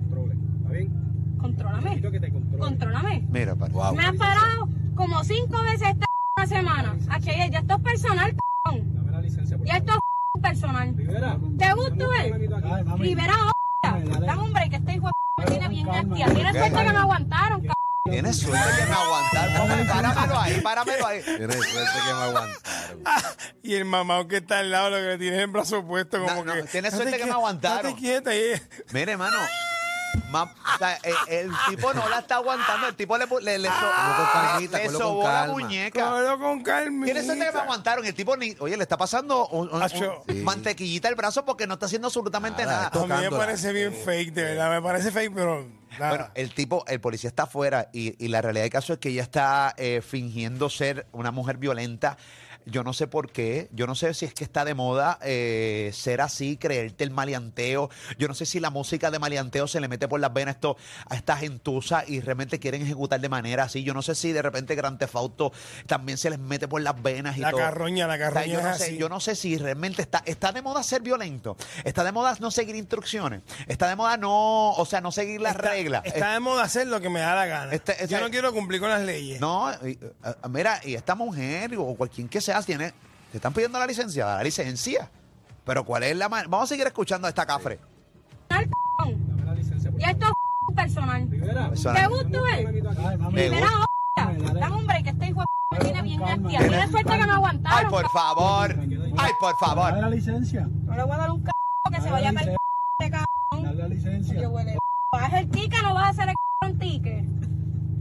controle. 1.40 2.02
Contrólame. 2.60 3.25
Mira, 3.30 3.56
para. 3.56 3.72
Wow. 3.74 3.96
Me 3.96 4.06
has 4.06 4.16
parado 4.16 4.69
como 4.96 5.24
cinco 5.24 5.62
veces 5.64 5.90
esta 5.90 6.06
una 6.38 6.48
semana. 6.48 6.96
Aquí, 7.10 7.28
ya 7.52 7.60
esto 7.60 7.75
es 7.75 7.81
personal, 7.81 8.36
cabrón. 8.64 8.94
Dame 8.96 9.12
la 9.12 9.22
licencia, 9.22 9.58
por 9.58 9.66
Ya 9.68 9.78
esto 9.78 9.94
es 9.94 10.42
personal. 10.42 10.94
Rivera. 10.96 11.38
¿Te 11.58 11.74
gusta 11.74 12.06
él? 12.24 12.50
Mami. 12.86 13.04
Rivera, 13.06 13.34
hostia. 13.34 14.19
Dame 14.25 14.44
un 14.44 14.54
break, 14.54 14.69
que 14.72 14.75
este 14.78 14.94
hijo 14.96 15.10
me 15.38 15.46
tiene 15.46 15.68
bien 15.69 15.88
hostia. 15.88 16.25
Tienes 16.34 16.54
suerte 16.56 16.70
que 16.86 16.92
me 16.92 16.98
aguantaron, 16.98 17.60
cabrón. 17.62 17.74
Tienes 18.10 18.38
suerte 18.38 18.70
que 18.80 18.86
me 18.86 18.96
aguantaron. 18.96 19.88
Páramelo 19.88 20.40
ahí, 20.40 20.62
páramelo 20.62 21.08
ahí. 21.08 21.22
Tienes 21.24 21.56
suerte 21.56 21.92
que 22.08 22.13
me 22.13 22.22
aguantaron. 22.22 22.58
Y 23.63 23.74
el 23.75 23.86
mamado 23.86 24.28
que 24.30 24.38
está 24.38 24.60
al 24.60 24.72
lado, 24.72 24.90
lo 24.92 24.98
que 24.98 25.18
tiene 25.18 25.42
el 25.42 25.48
brazo 25.48 25.86
puesto, 25.86 26.18
como 26.20 26.34
No, 26.36 26.46
no, 26.46 26.54
que. 26.54 26.63
tienes 26.63 26.94
"Date 26.94 27.04
suerte 27.04 27.18
que 27.20 27.25
me 27.25 27.31
aguantaron". 27.31 27.94
quieta 27.96 28.31
Mire, 28.94 29.12
hermano. 29.12 29.36
Ma- 30.30 30.44
o 30.44 30.78
sea, 30.78 30.96
el, 31.04 31.16
el 31.30 31.52
tipo 31.69 31.94
no 31.94 32.08
la 32.10 32.19
está 32.19 32.36
aguantando. 32.36 32.88
El 32.88 32.96
tipo 32.96 33.18
le, 33.18 33.25
le, 33.42 33.60
le, 33.60 33.68
so- 33.68 33.74
Cógelo 33.74 34.16
con 34.18 34.25
calmita, 34.34 34.78
le 34.78 34.84
cógelo 34.86 35.00
con 35.00 35.08
sobó 35.08 35.24
la 35.28 35.48
muñeca. 35.48 36.38
Con 36.38 36.64
calma. 36.64 37.06
Tienes 37.06 37.25
suerte 37.25 37.46
que 37.46 37.52
me 37.52 37.60
aguantaron. 37.60 38.06
El 38.06 38.14
tipo 38.14 38.36
ni. 38.38 38.56
Oye, 38.60 38.78
le 38.78 38.84
está 38.84 38.98
pasando 38.98 39.48
un, 39.50 39.69
un- 39.74 39.81
Acho. 39.81 40.24
un 40.28 40.36
Sí. 40.36 40.42
mantequillita 40.44 41.08
el 41.10 41.16
brazo 41.16 41.46
porque 41.46 41.68
no 41.68 41.75
está 41.75 41.86
haciendo 41.88 42.08
absolutamente 42.08 42.66
Nada, 42.66 42.88
A 42.94 43.00
mí 43.00 43.08
me 43.08 43.31
parece 43.31 43.72
bien 43.74 43.94
fake, 43.94 44.34
de 44.34 44.44
verdad. 44.44 44.69
Me 44.72 44.81
parece 44.81 45.12
fake, 45.12 45.31
pero. 45.34 45.68
nada. 46.00 46.10
Bueno, 46.10 46.28
el 46.36 46.54
tipo, 46.54 46.84
el 46.88 47.00
policía 47.02 47.30
está 47.30 47.44
afuera 47.44 47.90
y, 47.94 48.24
y 48.24 48.28
la 48.30 48.42
realidad 48.42 48.63
del 48.63 48.72
caso 48.72 48.94
es 48.94 49.00
que 49.00 49.10
ella 49.10 49.24
está 49.24 49.74
eh, 49.78 50.02
fingiendo 50.06 50.70
ser 50.70 51.08
una 51.12 51.31
mujer 51.31 51.58
violenta. 51.58 52.18
Yo 52.69 52.84
no 52.84 52.94
sé 52.94 53.08
por 53.08 53.31
qué, 53.31 53.69
yo 53.72 53.88
no 53.88 53.96
sé 53.96 54.14
si 54.14 54.25
es 54.25 54.34
que 54.34 54.44
está 54.44 54.66
de 54.66 54.74
moda 54.74 55.18
eh, 55.24 55.90
ser 55.94 56.22
así, 56.22 56.58
creerte 56.58 57.04
el 57.04 57.12
maleanteo. 57.12 57.90
Yo 58.19 58.28
no 58.28 58.34
sé 58.34 58.46
si 58.46 58.60
la 58.60 58.69
música 58.69 59.10
de 59.10 59.19
maleanteo 59.19 59.68
se 59.68 59.80
le 59.80 59.88
mete 59.88 60.08
por 60.08 60.19
las 60.19 60.34
venas 60.34 60.56
esto, 60.56 60.75
a 61.10 61.16
esta 61.16 61.38
gentuza 61.38 62.04
y 62.06 62.19
realmente 62.19 62.60
quieren 62.60 62.81
ejecutar 62.81 63.19
de 63.22 63.30
manera 63.30 63.64
así. 63.64 63.84
Yo 63.84 63.94
no 63.94 64.02
sé 64.02 64.16
si 64.16 64.31
de 64.34 64.42
repente 64.42 64.75
Gran 64.75 64.98
Tefauto 64.98 65.52
también 65.86 66.18
se 66.18 66.30
les 66.30 66.40
mete 66.40 66.68
por 66.68 66.81
las 66.81 67.02
venas 67.02 67.38
y 67.38 67.40
La 67.42 67.52
todo. 67.52 67.62
carroña, 67.62 68.06
la 68.08 68.16
O 68.16 68.18
sea, 68.18 68.30
carroña 68.34 68.54
yo, 68.54 68.62
no 68.62 68.72
es 68.72 68.78
sé, 68.78 68.84
así. 68.84 68.98
yo 68.98 69.10
no 69.10 69.20
sé 69.20 69.36
si 69.36 69.58
realmente 69.58 70.02
está, 70.02 70.22
está 70.25 70.52
de 70.52 70.62
moda 70.62 70.84
ser 70.84 71.02
violento, 71.02 71.56
está 71.86 72.04
de 72.04 72.12
moda 72.12 72.36
no 72.40 72.52
seguir 72.52 72.75
instrucciones, 72.75 73.42
está 73.68 73.88
de 73.88 73.96
moda 73.96 74.18
no, 74.18 74.72
o 74.72 74.86
sea, 74.86 75.00
no 75.02 75.12
seguir 75.12 75.40
las 75.42 75.56
Está- 75.56 75.70
reglas. 75.70 76.02
Está 76.06 76.34
de 76.34 76.40
moda 76.42 76.63
hacer 76.63 76.88
lo 76.88 77.00
que 77.00 77.10
me 77.10 77.22
da 77.22 77.34
la 77.36 77.46
gana. 77.46 77.72
Este- 77.74 77.96
Yo 78.08 78.20
no 78.20 78.30
quiero 78.30 78.52
cumplir 78.54 78.81
con 78.81 78.90
las 78.90 79.02
leyes. 79.04 79.40
No, 79.40 79.72
y, 79.86 79.92
eh, 79.92 80.00
mira, 80.50 80.81
y 80.84 80.96
esta 80.96 81.16
mujer 81.16 81.72
o 81.78 81.96
cualquier 81.96 82.28
que 82.28 82.42
sea 82.42 82.56
tiene, 82.65 82.94
te 83.31 83.38
están 83.38 83.54
pidiendo 83.54 83.80
la 83.80 83.88
licencia, 83.88 84.25
da 84.25 84.38
la 84.38 84.44
licencia. 84.44 85.09
Pero 85.65 85.83
¿cuál 85.83 86.04
es 86.04 86.15
la 86.15 86.30
man- 86.30 86.45
Vamos 86.50 86.65
a 86.65 86.68
seguir 86.68 86.88
escuchando 86.88 87.27
a 87.27 87.30
esta 87.30 87.45
cafre. 87.45 87.80
cabrón. 88.48 88.69
Dame 89.27 89.44
la 89.45 89.54
licencia, 89.54 89.92
por 89.92 90.00
Ya 90.00 90.12
esto 90.12 90.25
es 90.69 90.75
personal. 90.75 91.30
¿Te 91.30 92.07
gusta 92.07 92.39
hostia. 92.39 94.59
Dame 94.59 94.75
un 94.75 94.88
break, 94.88 95.04
que 95.04 95.09
este 95.09 95.27
hijo 95.27 95.42
de 95.42 95.77
me 95.77 95.83
tiene 95.83 96.01
bien 96.01 96.21
hostia. 96.21 96.59
Tienes 96.59 96.89
suerte 96.92 97.12
que 97.18 97.25
me 97.25 97.31
aguantaron. 97.31 97.77
Ay, 97.80 97.86
por 97.89 98.09
favor. 98.09 98.75
Ay, 99.18 99.31
por 99.39 99.53
Dale 99.53 99.60
favor. 99.60 99.98
la 99.98 100.10
licencia. 100.10 100.68
No 100.86 100.95
le 100.95 101.03
voy 101.03 101.13
a 101.13 101.18
dar 101.18 101.31
un 101.31 101.44
c 101.44 101.51
que 101.94 102.01
se 102.01 102.12
vaya 102.12 102.30
a 102.30 102.33
perder 102.33 102.57
este 103.00 103.12
cabrón. 103.12 103.63
Dale 103.65 103.75
la 103.75 103.88
licencia. 103.88 104.42
Yo 104.42 104.50
huele. 104.50 104.77
¿Vas 105.12 105.33
el 105.33 105.50
tique 105.50 105.81
no 105.81 105.94
vas 105.94 106.06
a 106.06 106.10
hacer 106.10 106.30
el 106.30 106.36
cabrón 106.60 106.80
tique? 106.80 107.25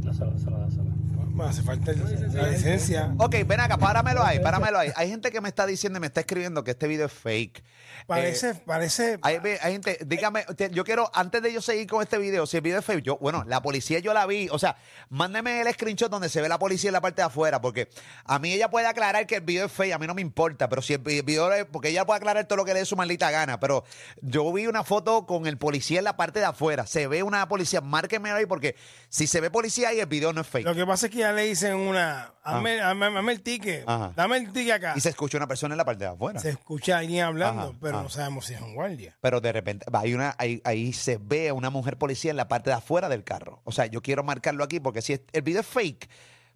Dásela, 0.03 0.33
dásela, 0.33 0.59
dásela. 0.59 0.91
Me 1.37 1.45
hace 1.45 1.61
falta 1.63 1.93
la 1.93 2.49
licencia. 2.49 3.13
Ok, 3.19 3.37
ven 3.47 3.61
acá, 3.61 3.77
páramelo 3.77 4.23
ahí, 4.25 4.41
páramelo 4.41 4.79
ahí. 4.79 4.91
Hay 4.97 5.11
gente 5.11 5.31
que 5.31 5.43
me 5.43 5.51
está 5.51 5.67
diciendo 5.67 5.99
y 5.99 6.01
me 6.01 6.07
está 6.07 6.21
escribiendo 6.21 6.65
que 6.65 6.71
este 6.71 6.89
video 6.89 7.05
es 7.07 7.13
fake. 7.13 7.63
Parece, 8.07 8.55
parece. 8.55 9.19
Hay, 9.23 9.39
ve- 9.39 9.59
hay 9.61 9.73
gente, 9.73 9.99
dígame, 10.07 10.45
te- 10.57 10.71
yo 10.71 10.83
quiero, 10.85 11.11
antes 11.13 11.43
de 11.43 11.53
yo 11.53 11.61
seguir 11.61 11.87
con 11.89 12.03
este 12.03 12.17
video, 12.19 12.47
si 12.47 12.57
el 12.57 12.63
video 12.63 12.79
es 12.79 12.85
fake, 12.85 13.03
yo, 13.03 13.19
bueno, 13.19 13.45
la 13.47 13.61
policía 13.61 13.99
yo 13.99 14.15
la 14.15 14.25
vi, 14.27 14.49
o 14.51 14.59
sea, 14.59 14.77
mándeme 15.11 15.61
el 15.61 15.73
screenshot 15.75 16.11
donde 16.11 16.29
se 16.31 16.41
ve 16.41 16.49
la 16.49 16.59
policía 16.59 16.89
en 16.89 16.93
la 16.95 17.01
parte 17.03 17.21
de 17.23 17.27
afuera, 17.27 17.61
porque 17.61 17.89
a 18.25 18.39
mí 18.39 18.53
ella 18.53 18.71
puede 18.71 18.87
aclarar 18.87 19.27
que 19.27 19.37
el 19.37 19.41
video 19.43 19.67
es 19.67 19.73
fake, 19.73 19.93
a 19.93 19.99
mí 19.99 20.07
no 20.07 20.15
me 20.15 20.23
importa, 20.23 20.69
pero 20.69 20.81
si 20.83 20.95
el 20.95 21.01
vi- 21.01 21.21
video 21.23 21.53
es, 21.53 21.65
porque 21.67 21.89
ella 21.89 22.07
puede 22.07 22.19
aclarar 22.19 22.47
todo 22.47 22.57
lo 22.59 22.65
que 22.65 22.73
le 22.75 22.81
dé 22.81 22.87
su 22.87 22.97
maldita 22.97 23.31
gana, 23.31 23.61
pero 23.61 23.85
yo 24.23 24.51
vi 24.53 24.67
una 24.69 24.85
foto 24.85 25.27
con 25.27 25.47
el 25.47 25.59
policía 25.59 25.99
en 25.99 26.05
la 26.05 26.17
parte 26.17 26.39
de 26.39 26.47
afuera, 26.47 26.87
se 26.87 27.09
ve 27.09 27.23
una 27.23 27.47
policía, 27.49 27.81
márqueme 27.81 28.31
ahí, 28.31 28.47
porque 28.47 28.77
si 29.09 29.27
se 29.27 29.41
ve 29.41 29.51
policía 29.51 29.89
ahí, 29.91 30.01
el 30.01 30.07
video 30.07 30.33
no 30.33 30.41
es 30.43 30.47
fake. 30.47 30.65
Lo 30.67 30.75
que 30.75 30.87
pasa 30.87 31.07
es 31.07 31.13
que 31.13 31.26
le 31.33 31.43
dicen 31.43 31.75
una. 31.75 32.33
Hazme, 32.43 32.81
hazme- 32.81 33.19
hazme 33.19 33.33
el 33.33 33.43
ticket. 33.43 33.85
Ah. 33.87 33.95
Ajá. 33.95 34.13
Dame 34.17 34.37
el 34.39 34.53
ticket 34.53 34.75
acá. 34.75 34.93
Y 34.97 35.01
se 35.01 35.09
escucha 35.09 35.37
una 35.37 35.47
persona 35.49 35.75
en 35.75 35.79
la 35.79 35.85
parte 35.85 36.05
de 36.05 36.11
afuera. 36.11 36.39
Se 36.41 36.51
escucha 36.51 36.99
alguien 36.99 37.25
hablando, 37.25 37.63
Ajá, 37.63 37.73
pero 37.81 37.95
ajá. 37.97 38.03
no 38.05 38.09
sabemos 38.11 38.47
si 38.47 38.55
es 38.55 38.61
un 38.61 38.75
guardia. 38.75 39.17
Pero 39.21 39.41
de 39.41 39.53
repente, 39.53 39.85
va, 39.91 40.01
hay 40.01 40.15
una, 40.15 40.35
ahí, 40.39 40.61
ahí 40.65 40.93
se 40.93 41.19
ve 41.21 41.49
a 41.49 41.55
una 41.55 41.71
mujer 41.71 41.97
policía 41.99 42.31
en 42.31 42.37
la 42.37 42.49
parte 42.49 42.71
de 42.71 42.77
afuera 42.77 43.09
del 43.09 43.25
carro. 43.25 43.61
O 43.65 43.73
sea, 43.73 43.87
yo 43.87 44.01
quiero 44.03 44.23
marcarlo 44.23 44.63
aquí 44.65 44.79
porque 44.81 45.03
si 45.03 45.15
es- 45.15 45.23
el 45.33 45.43
video 45.43 45.61
es 45.63 45.67
fake, 45.67 46.09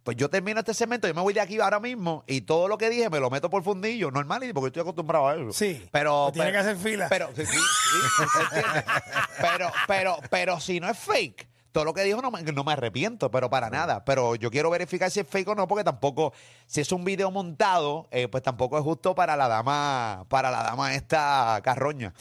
pues 0.02 0.16
yo 0.16 0.30
termino 0.30 0.60
este 0.60 0.72
segmento, 0.72 1.06
yo 1.06 1.12
me 1.14 1.20
voy 1.20 1.34
de 1.34 1.40
aquí 1.42 1.60
ahora 1.60 1.78
mismo 1.78 2.24
y 2.26 2.40
todo 2.40 2.68
lo 2.68 2.78
que 2.78 2.88
dije 2.88 3.10
me 3.10 3.20
lo 3.20 3.28
meto 3.28 3.50
por 3.50 3.62
fundillo, 3.62 4.10
normal, 4.10 4.42
y 4.44 4.52
porque 4.54 4.68
estoy 4.68 4.80
acostumbrado 4.80 5.28
a 5.28 5.34
eso. 5.34 5.52
Sí, 5.52 5.86
pero. 5.92 6.30
pero 6.30 6.32
tiene 6.32 6.52
que 6.52 6.56
hacer 6.58 6.76
fila. 6.78 7.06
Pero, 7.10 7.28
sí, 7.36 7.44
sí, 7.44 7.52
sí, 7.52 8.22
¿entiendes? 8.54 8.84
pero, 9.40 9.70
pero, 9.86 10.16
pero 10.30 10.58
si 10.60 10.80
no 10.80 10.88
es 10.88 10.98
fake. 10.98 11.48
Todo 11.72 11.84
lo 11.84 11.94
que 11.94 12.02
dijo 12.02 12.20
no 12.20 12.30
me, 12.30 12.42
no 12.42 12.64
me 12.64 12.72
arrepiento, 12.72 13.30
pero 13.30 13.48
para 13.50 13.70
nada. 13.70 14.04
Pero 14.04 14.34
yo 14.34 14.50
quiero 14.50 14.70
verificar 14.70 15.10
si 15.10 15.20
es 15.20 15.26
fake 15.26 15.48
o 15.48 15.54
no, 15.54 15.68
porque 15.68 15.84
tampoco, 15.84 16.32
si 16.66 16.80
es 16.80 16.90
un 16.92 17.04
video 17.04 17.30
montado, 17.30 18.08
eh, 18.10 18.28
pues 18.28 18.42
tampoco 18.42 18.76
es 18.78 18.84
justo 18.84 19.14
para 19.14 19.36
la 19.36 19.46
dama, 19.48 20.24
para 20.28 20.50
la 20.50 20.62
dama 20.62 20.94
esta 20.94 21.60
carroña. 21.62 22.12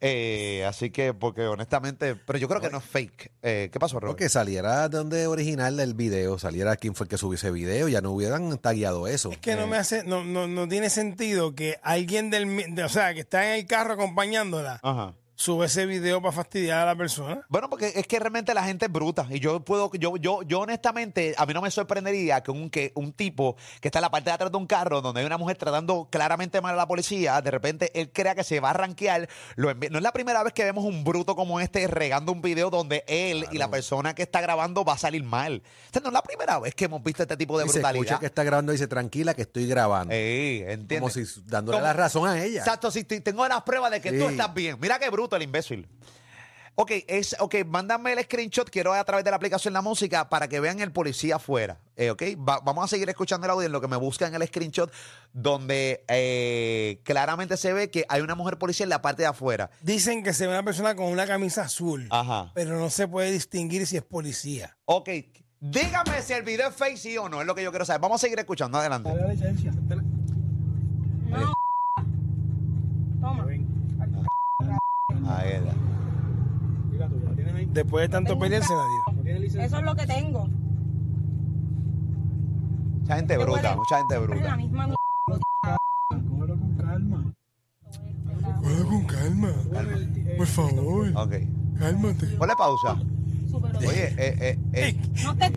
Eh, 0.00 0.64
así 0.68 0.90
que, 0.90 1.14
porque 1.14 1.42
honestamente, 1.46 2.16
pero 2.16 2.38
yo 2.38 2.48
creo 2.48 2.60
que 2.60 2.70
no 2.70 2.78
es 2.78 2.84
fake. 2.84 3.30
Eh, 3.42 3.68
¿Qué 3.72 3.78
pasó, 3.78 4.00
Robert? 4.00 4.12
Porque 4.16 4.28
saliera 4.28 4.88
de 4.88 4.96
donde 4.98 5.26
original 5.26 5.76
del 5.76 5.94
video, 5.94 6.38
saliera 6.38 6.76
quién 6.76 6.94
fue 6.94 7.04
el 7.04 7.08
que 7.10 7.18
subió 7.18 7.36
ese 7.36 7.50
video, 7.50 7.88
ya 7.88 8.00
no 8.00 8.10
hubieran 8.10 8.58
tagueado 8.58 9.06
eso. 9.06 9.30
Es 9.30 9.38
que 9.38 9.56
no 9.56 9.66
me 9.66 9.76
hace, 9.76 10.04
no, 10.04 10.24
no, 10.24 10.46
no 10.48 10.68
tiene 10.68 10.90
sentido 10.90 11.54
que 11.54 11.78
alguien 11.82 12.30
del, 12.30 12.46
mi- 12.46 12.64
de- 12.64 12.84
o 12.84 12.88
sea, 12.88 13.14
que 13.14 13.20
está 13.20 13.46
en 13.54 13.60
el 13.60 13.66
carro 13.66 13.94
acompañándola, 13.94 14.80
Ajá. 14.82 15.14
Sube 15.36 15.66
ese 15.66 15.86
video 15.86 16.20
para 16.20 16.32
fastidiar 16.32 16.78
a 16.80 16.86
la 16.86 16.96
persona. 16.96 17.44
Bueno, 17.48 17.68
porque 17.70 17.92
es 17.94 18.06
que 18.06 18.18
realmente 18.18 18.52
la 18.54 18.64
gente 18.64 18.86
es 18.86 18.92
bruta. 18.92 19.26
Y 19.30 19.38
yo 19.38 19.60
puedo, 19.60 19.90
yo, 19.92 20.16
yo, 20.16 20.42
yo 20.42 20.60
honestamente, 20.60 21.34
a 21.36 21.44
mí 21.46 21.52
no 21.54 21.60
me 21.62 21.70
sorprendería 21.70 22.42
que 22.42 22.50
un, 22.50 22.70
que 22.70 22.90
un 22.94 23.12
tipo 23.12 23.54
que 23.80 23.88
está 23.88 23.98
en 23.98 24.02
la 24.02 24.10
parte 24.10 24.30
de 24.30 24.34
atrás 24.34 24.50
de 24.50 24.56
un 24.56 24.66
carro 24.66 25.02
donde 25.02 25.20
hay 25.20 25.26
una 25.26 25.36
mujer 25.38 25.56
tratando 25.58 26.08
claramente 26.10 26.60
mal 26.60 26.72
a 26.72 26.76
la 26.76 26.88
policía, 26.88 27.40
de 27.42 27.50
repente 27.50 27.90
él 27.94 28.10
crea 28.12 28.34
que 28.34 28.42
se 28.44 28.60
va 28.60 28.70
a. 28.70 28.86
Lo 29.56 29.70
envi- 29.70 29.90
no 29.90 29.98
es 29.98 30.02
la 30.02 30.12
primera 30.12 30.42
vez 30.42 30.52
que 30.54 30.64
vemos 30.64 30.84
un 30.84 31.04
bruto 31.04 31.36
como 31.36 31.60
este 31.60 31.86
regando 31.86 32.32
un 32.32 32.40
video 32.40 32.70
donde 32.70 33.04
él 33.06 33.44
y 33.52 33.58
la 33.58 33.70
persona 33.70 34.14
que 34.14 34.22
está 34.22 34.40
grabando 34.40 34.84
va 34.84 34.94
a 34.94 34.98
salir 34.98 35.22
mal. 35.22 35.62
O 35.88 35.92
sea, 35.92 36.00
no 36.00 36.08
es 36.08 36.12
la 36.14 36.22
primera 36.22 36.58
vez 36.58 36.74
que 36.74 36.86
hemos 36.86 37.02
visto 37.02 37.22
este 37.22 37.36
tipo 37.36 37.58
de 37.58 37.66
y 37.66 37.68
se 37.68 37.74
brutalidad. 37.74 38.04
escucha 38.04 38.20
que 38.20 38.26
está 38.26 38.42
grabando 38.42 38.72
y 38.72 38.76
dice, 38.76 38.86
tranquila 38.88 39.34
que 39.34 39.42
estoy 39.42 39.66
grabando. 39.66 40.14
Ey, 40.14 40.62
¿entiendes? 40.62 41.00
Como 41.00 41.10
si 41.10 41.24
dándole 41.46 41.76
Como- 41.78 41.86
la 41.86 41.92
razón 41.92 42.26
a 42.28 42.42
ella. 42.42 42.60
Exacto, 42.60 42.90
si 42.90 43.04
te- 43.04 43.20
tengo 43.20 43.46
las 43.46 43.62
pruebas 43.62 43.90
de 43.90 44.00
que 44.00 44.12
tú 44.12 44.28
estás 44.28 44.54
bien. 44.54 44.78
Mira 44.80 44.98
qué 44.98 45.10
bruto 45.10 45.25
el 45.34 45.42
imbécil. 45.42 45.88
Ok, 46.78 46.90
es, 47.08 47.34
ok, 47.40 47.54
mándame 47.66 48.12
el 48.12 48.22
screenshot, 48.22 48.68
quiero 48.68 48.92
a 48.92 49.02
través 49.02 49.24
de 49.24 49.30
la 49.30 49.36
aplicación 49.38 49.72
La 49.72 49.80
Música 49.80 50.28
para 50.28 50.46
que 50.46 50.60
vean 50.60 50.78
el 50.80 50.92
policía 50.92 51.36
afuera. 51.36 51.80
Eh, 51.96 52.10
ok, 52.10 52.22
Va- 52.46 52.60
vamos 52.62 52.84
a 52.84 52.88
seguir 52.88 53.08
escuchando 53.08 53.46
el 53.46 53.50
audio 53.52 53.64
en 53.64 53.72
lo 53.72 53.80
que 53.80 53.88
me 53.88 53.96
buscan 53.96 54.34
el 54.34 54.46
screenshot, 54.46 54.92
donde 55.32 56.04
eh, 56.08 57.00
claramente 57.02 57.56
se 57.56 57.72
ve 57.72 57.90
que 57.90 58.04
hay 58.10 58.20
una 58.20 58.34
mujer 58.34 58.58
policía 58.58 58.84
en 58.84 58.90
la 58.90 59.00
parte 59.00 59.22
de 59.22 59.28
afuera. 59.28 59.70
Dicen 59.80 60.22
que 60.22 60.34
se 60.34 60.46
ve 60.46 60.52
una 60.52 60.62
persona 60.64 60.94
con 60.94 61.06
una 61.06 61.26
camisa 61.26 61.62
azul, 61.62 62.08
Ajá. 62.10 62.52
pero 62.54 62.78
no 62.78 62.90
se 62.90 63.08
puede 63.08 63.32
distinguir 63.32 63.86
si 63.86 63.96
es 63.96 64.02
policía. 64.02 64.76
Ok, 64.84 65.08
dígame 65.60 66.20
si 66.20 66.34
el 66.34 66.42
video 66.42 66.68
es 66.68 66.74
fake 66.76 66.98
sí 66.98 67.16
o 67.16 67.30
no, 67.30 67.40
es 67.40 67.46
lo 67.46 67.54
que 67.54 67.62
yo 67.62 67.70
quiero 67.70 67.86
saber. 67.86 68.02
Vamos 68.02 68.20
a 68.20 68.26
seguir 68.26 68.38
escuchando, 68.38 68.76
adelante. 68.76 69.08
Dale 69.08 69.22
la 69.22 69.28
licencia. 69.32 69.72
Ahí 75.28 75.50
está. 75.52 75.72
Mira 76.90 77.08
tú, 77.08 77.20
¿la 77.24 77.34
tienes 77.34 77.54
ahí? 77.54 77.66
Después 77.72 78.02
de 78.02 78.08
tanto 78.08 78.38
pelear. 78.38 78.62
Eso 78.62 79.54
es 79.78 79.82
lo 79.82 79.94
que 79.94 80.06
tengo. 80.06 80.48
Mucha 83.00 83.16
gente 83.16 83.36
Te 83.36 83.42
bruta, 83.44 83.76
mucha 83.76 83.98
gente 83.98 84.14
la 84.14 84.20
bruta. 84.20 84.56
misma 84.56 84.86
mierda. 84.86 85.76
Cógelo 86.28 86.58
con 86.58 86.74
calma. 86.76 87.32
Cógelo 88.60 88.88
con 88.88 89.04
calma. 89.06 89.48
Por 90.36 90.46
favor, 90.46 91.08
Ok. 91.16 91.34
cálmate. 91.78 92.26
Ponle 92.38 92.56
pausa. 92.56 92.96
Oye, 93.78 94.06
eh, 94.16 94.36
eh, 94.40 94.58
eh, 94.72 94.96
No 95.24 95.36
te 95.36 95.50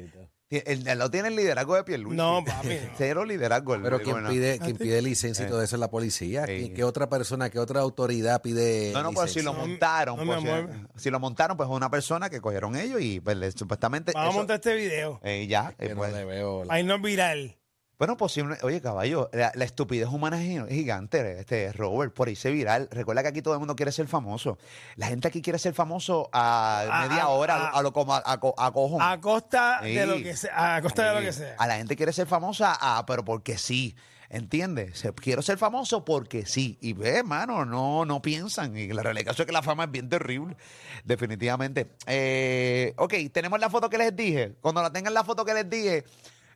El, 0.52 0.88
el- 0.88 0.98
no 0.98 1.12
tiene 1.12 1.28
el 1.28 1.36
liderazgo 1.36 1.76
de 1.76 1.84
Pierluisi. 1.84 2.18
No, 2.18 2.44
papi, 2.44 2.68
no. 2.70 2.74
Cero 2.98 3.24
liderazgo. 3.24 3.76
el- 3.76 3.84
Pero 3.84 4.02
quien 4.02 4.26
pide, 4.28 4.58
quien 4.58 4.78
pide 4.78 5.00
licencia 5.02 5.44
y 5.44 5.48
Eh. 5.48 5.50
todo 5.52 5.62
eso 5.62 5.76
es 5.76 5.80
la 5.80 5.92
policía. 5.92 6.46
Sí. 6.48 6.74
¿Qué, 6.76 6.84
otra 6.84 7.08
persona, 7.08 7.52
qué 7.52 7.60
otra 7.60 7.82
autoridad 7.82 8.42
pide 8.42 8.92
No, 8.94 9.04
no, 9.04 9.12
pues 9.12 9.32
si 9.32 9.44
lo 9.44 9.54
montaron, 9.54 10.18
no, 10.18 10.26
pues, 10.26 10.66
si, 10.96 11.12
lo 11.12 11.20
montaron, 11.20 11.56
pues 11.56 11.70
es 11.70 11.76
una 11.76 11.92
persona 11.92 12.32
que 12.32 12.42
cogieron 12.42 12.76
ellos 12.76 13.00
y 13.00 13.20
pues 13.20 13.54
supuestamente. 13.56 14.12
Vamos 14.16 14.34
a 14.34 14.38
montar 14.40 14.56
este 14.56 14.74
video. 14.74 15.20
eh, 15.24 15.46
ya, 15.48 15.76
eh, 15.78 15.88
Que 15.88 15.90
no 15.90 15.98
pues, 15.98 16.14
le 16.14 16.26
veo 16.26 16.66
la- 16.66 16.74
Ahí 16.74 16.84
no 16.84 16.96
es 16.96 17.02
viral. 17.04 17.56
Bueno, 18.00 18.16
posible. 18.16 18.56
Oye, 18.64 18.82
caballo, 18.82 19.30
la, 19.34 19.52
la 19.56 19.66
estupidez 19.66 20.08
humana 20.08 20.42
es 20.42 20.48
gi- 20.50 20.74
gigante, 20.74 21.40
este 21.42 21.74
Robert, 21.74 22.14
por 22.14 22.30
ahí 22.30 22.36
se 22.38 22.50
viral. 22.50 22.88
Recuerda 22.92 23.22
que 23.24 23.28
aquí 23.28 23.42
todo 23.42 23.54
el 23.56 23.60
mundo 23.60 23.76
quiere 23.76 23.92
ser 23.92 24.08
famoso. 24.08 24.58
La 24.96 25.08
gente 25.08 25.28
aquí 25.28 25.42
quiere 25.42 25.60
ser 25.60 25.74
famoso 25.74 26.30
a 26.32 26.86
A- 27.04 27.08
media 27.10 27.24
a- 27.24 27.28
hora, 27.28 27.56
a- 27.56 27.70
a, 27.72 27.82
lo 27.82 27.92
como 27.92 28.16
a, 28.16 28.24
a, 28.26 28.40
co- 28.40 28.56
a 28.58 28.72
cojón. 28.72 29.02
A 29.02 29.20
costa 29.20 29.82
de 29.82 30.06
lo 30.06 30.16
que 30.16 30.34
sea. 30.34 30.78
A 30.78 30.82
costa 30.82 31.10
de 31.10 31.20
lo 31.20 31.26
que 31.26 31.34
sea. 31.34 31.56
A 31.60 31.68
la 31.68 31.76
gente 31.76 31.98
quiere 31.98 32.14
ser 32.14 32.26
famosa, 32.26 32.78
ah, 32.80 33.04
pero 33.06 33.26
porque 33.26 33.58
sí. 33.58 33.96
¿Entiendes? 34.30 35.04
Quiero 35.22 35.42
ser 35.42 35.58
famoso 35.58 36.06
porque 36.06 36.46
sí. 36.46 36.78
Y 36.82 36.94
ve, 36.94 37.18
hermano, 37.18 37.66
no, 37.66 38.06
no 38.06 38.22
piensan. 38.22 38.78
Y 38.78 38.88
la 38.94 39.02
realidad 39.04 39.36
es 39.38 39.46
que 39.46 39.52
la 39.52 39.64
fama 39.64 39.86
es 39.86 39.92
bien 39.92 40.08
terrible. 40.08 40.56
Definitivamente. 41.04 41.88
Eh, 42.06 42.94
ok, 42.98 43.14
tenemos 43.34 43.60
la 43.60 43.70
foto 43.70 43.90
que 43.90 43.98
les 43.98 44.16
dije. 44.16 44.54
Cuando 44.62 44.82
la 44.82 44.92
tengan 44.94 45.14
la 45.14 45.24
foto 45.24 45.44
que 45.44 45.54
les 45.56 45.68
dije, 45.70 46.04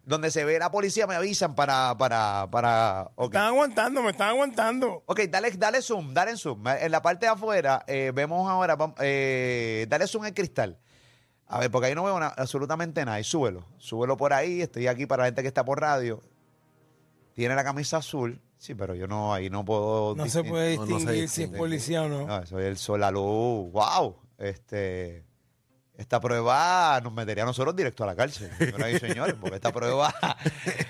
donde 0.05 0.31
se 0.31 0.43
ve 0.45 0.59
la 0.59 0.69
policía, 0.71 1.07
me 1.07 1.15
avisan 1.15 1.55
para. 1.55 1.95
para, 1.97 2.47
para 2.51 3.11
ok. 3.15 3.33
Están 3.33 3.47
aguantando, 3.47 4.01
me 4.03 4.11
están 4.11 4.29
aguantando. 4.29 5.03
Ok, 5.05 5.21
dale, 5.29 5.51
dale 5.51 5.81
zoom, 5.81 6.13
dale 6.13 6.35
zoom. 6.37 6.67
En 6.67 6.91
la 6.91 7.01
parte 7.01 7.25
de 7.25 7.31
afuera, 7.31 7.83
eh, 7.87 8.11
vemos 8.13 8.49
ahora, 8.49 8.77
eh, 8.99 9.85
dale 9.89 10.07
zoom 10.07 10.23
al 10.25 10.33
cristal. 10.33 10.77
A 11.47 11.59
ver, 11.59 11.69
porque 11.69 11.87
ahí 11.87 11.95
no 11.95 12.03
veo 12.03 12.19
na- 12.19 12.33
absolutamente 12.35 13.03
nada. 13.05 13.19
Y 13.19 13.23
súbelo, 13.23 13.65
súbelo 13.77 14.17
por 14.17 14.33
ahí. 14.33 14.61
Estoy 14.61 14.87
aquí 14.87 15.05
para 15.05 15.23
la 15.23 15.27
gente 15.27 15.41
que 15.41 15.47
está 15.47 15.63
por 15.63 15.79
radio. 15.79 16.21
Tiene 17.33 17.55
la 17.55 17.63
camisa 17.63 17.97
azul. 17.97 18.41
Sí, 18.57 18.75
pero 18.75 18.95
yo 18.95 19.07
no, 19.07 19.33
ahí 19.33 19.49
no 19.49 19.65
puedo. 19.65 20.15
No 20.15 20.27
se 20.27 20.43
puede 20.43 20.77
no, 20.77 20.85
no 20.85 20.87
se 20.87 20.93
distinguir 20.95 21.29
si 21.29 21.43
es 21.43 21.49
policía 21.49 22.03
o 22.03 22.07
no. 22.09 22.25
No, 22.27 22.39
eso 22.39 22.59
es 22.59 22.65
el 22.65 22.77
sol, 22.77 23.01
la 23.01 23.11
luz. 23.11 23.71
¡Wow! 23.71 24.17
Este. 24.37 25.25
Esta 26.03 26.19
prueba 26.19 26.99
nos 27.01 27.13
metería 27.13 27.43
a 27.43 27.45
nosotros 27.45 27.73
directo 27.77 28.03
a 28.03 28.07
la 28.07 28.13
cárcel, 28.15 28.51
señoras 28.57 28.91
y 28.91 28.99
señores, 28.99 29.35
porque 29.39 29.55
esta 29.55 29.71
prueba, 29.71 30.13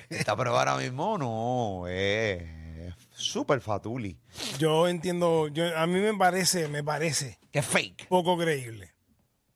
esta 0.09 0.35
prueba 0.35 0.57
ahora 0.59 0.75
mismo 0.77 1.19
no 1.19 1.87
es 1.87 2.41
es 2.41 2.95
súper 3.11 3.61
fatuli. 3.61 4.17
Yo 4.57 4.87
entiendo, 4.87 5.49
yo, 5.49 5.77
a 5.77 5.85
mí 5.85 5.99
me 5.99 6.15
parece, 6.15 6.67
me 6.67 6.83
parece 6.83 7.37
Que 7.51 7.61
fake. 7.61 8.07
poco 8.07 8.35
creíble. 8.39 8.91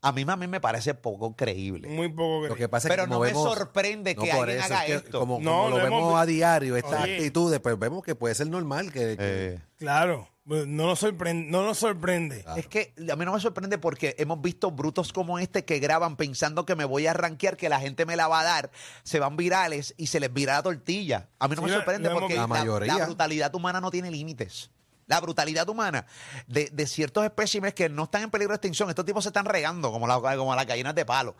A 0.00 0.12
mí, 0.12 0.24
a 0.28 0.36
mí 0.36 0.46
me 0.46 0.60
parece 0.60 0.94
poco 0.94 1.34
creíble. 1.34 1.88
Muy 1.88 2.08
poco 2.08 2.34
Lo 2.34 2.40
creíble. 2.42 2.56
que 2.58 2.68
pasa 2.68 2.88
Pero 2.88 3.02
es 3.02 3.06
que 3.08 3.10
no 3.10 3.16
como 3.16 3.24
me 3.26 3.32
vemos- 3.32 3.54
sorprende 3.58 4.14
que 4.14 4.30
por 4.30 4.42
alguien 4.48 4.58
eso 4.60 4.66
haga 4.74 4.86
es 4.86 4.90
que 5.02 5.06
esto. 5.08 5.18
Como, 5.18 5.40
No, 5.40 5.50
como 5.64 5.68
lo 5.70 5.78
lo 5.78 5.82
vemos 5.84 6.20
a 6.20 6.24
diario, 6.24 6.76
estas 6.76 7.02
Oye. 7.02 7.16
actitudes, 7.16 7.58
pues 7.58 7.76
vemos 7.76 8.04
que 8.04 8.14
puede 8.14 8.36
ser 8.36 8.46
normal 8.46 8.92
que, 8.92 9.16
que- 9.16 9.54
Eh, 9.54 9.58
Claro, 9.76 10.28
no 10.48 10.86
nos 10.86 10.98
sorprende. 11.00 11.50
No 11.50 11.62
nos 11.64 11.78
sorprende. 11.78 12.44
Es 12.56 12.66
que 12.66 12.92
a 13.10 13.16
mí 13.16 13.24
no 13.24 13.32
me 13.32 13.40
sorprende 13.40 13.78
porque 13.78 14.14
hemos 14.18 14.40
visto 14.40 14.70
brutos 14.70 15.12
como 15.12 15.38
este 15.38 15.64
que 15.64 15.78
graban 15.78 16.16
pensando 16.16 16.64
que 16.66 16.74
me 16.74 16.84
voy 16.84 17.06
a 17.06 17.12
rankear, 17.12 17.56
que 17.56 17.68
la 17.68 17.80
gente 17.80 18.06
me 18.06 18.16
la 18.16 18.28
va 18.28 18.40
a 18.40 18.44
dar, 18.44 18.70
se 19.02 19.18
van 19.20 19.36
virales 19.36 19.94
y 19.96 20.06
se 20.08 20.20
les 20.20 20.32
vira 20.32 20.54
la 20.54 20.62
tortilla. 20.62 21.28
A 21.38 21.48
mí 21.48 21.54
no 21.56 21.62
Sí, 21.62 21.68
me 21.68 21.74
sorprende 21.74 22.10
porque 22.10 22.38
mayoría. 22.46 22.96
la 22.96 23.04
brutalidad 23.06 23.54
humana 23.54 23.80
no 23.80 23.90
tiene 23.90 24.10
límites. 24.10 24.70
La 25.06 25.20
brutalidad 25.20 25.68
humana 25.68 26.04
de, 26.46 26.68
de 26.70 26.86
ciertos 26.86 27.24
espécimes 27.24 27.72
que 27.74 27.88
no 27.88 28.04
están 28.04 28.22
en 28.22 28.30
peligro 28.30 28.52
de 28.52 28.56
extinción. 28.56 28.88
Estos 28.90 29.04
tipos 29.06 29.24
se 29.24 29.30
están 29.30 29.46
regando 29.46 29.90
como, 29.90 30.06
la- 30.06 30.20
como 30.36 30.54
las 30.54 30.66
gallinas 30.66 30.94
de 30.94 31.06
palo. 31.06 31.34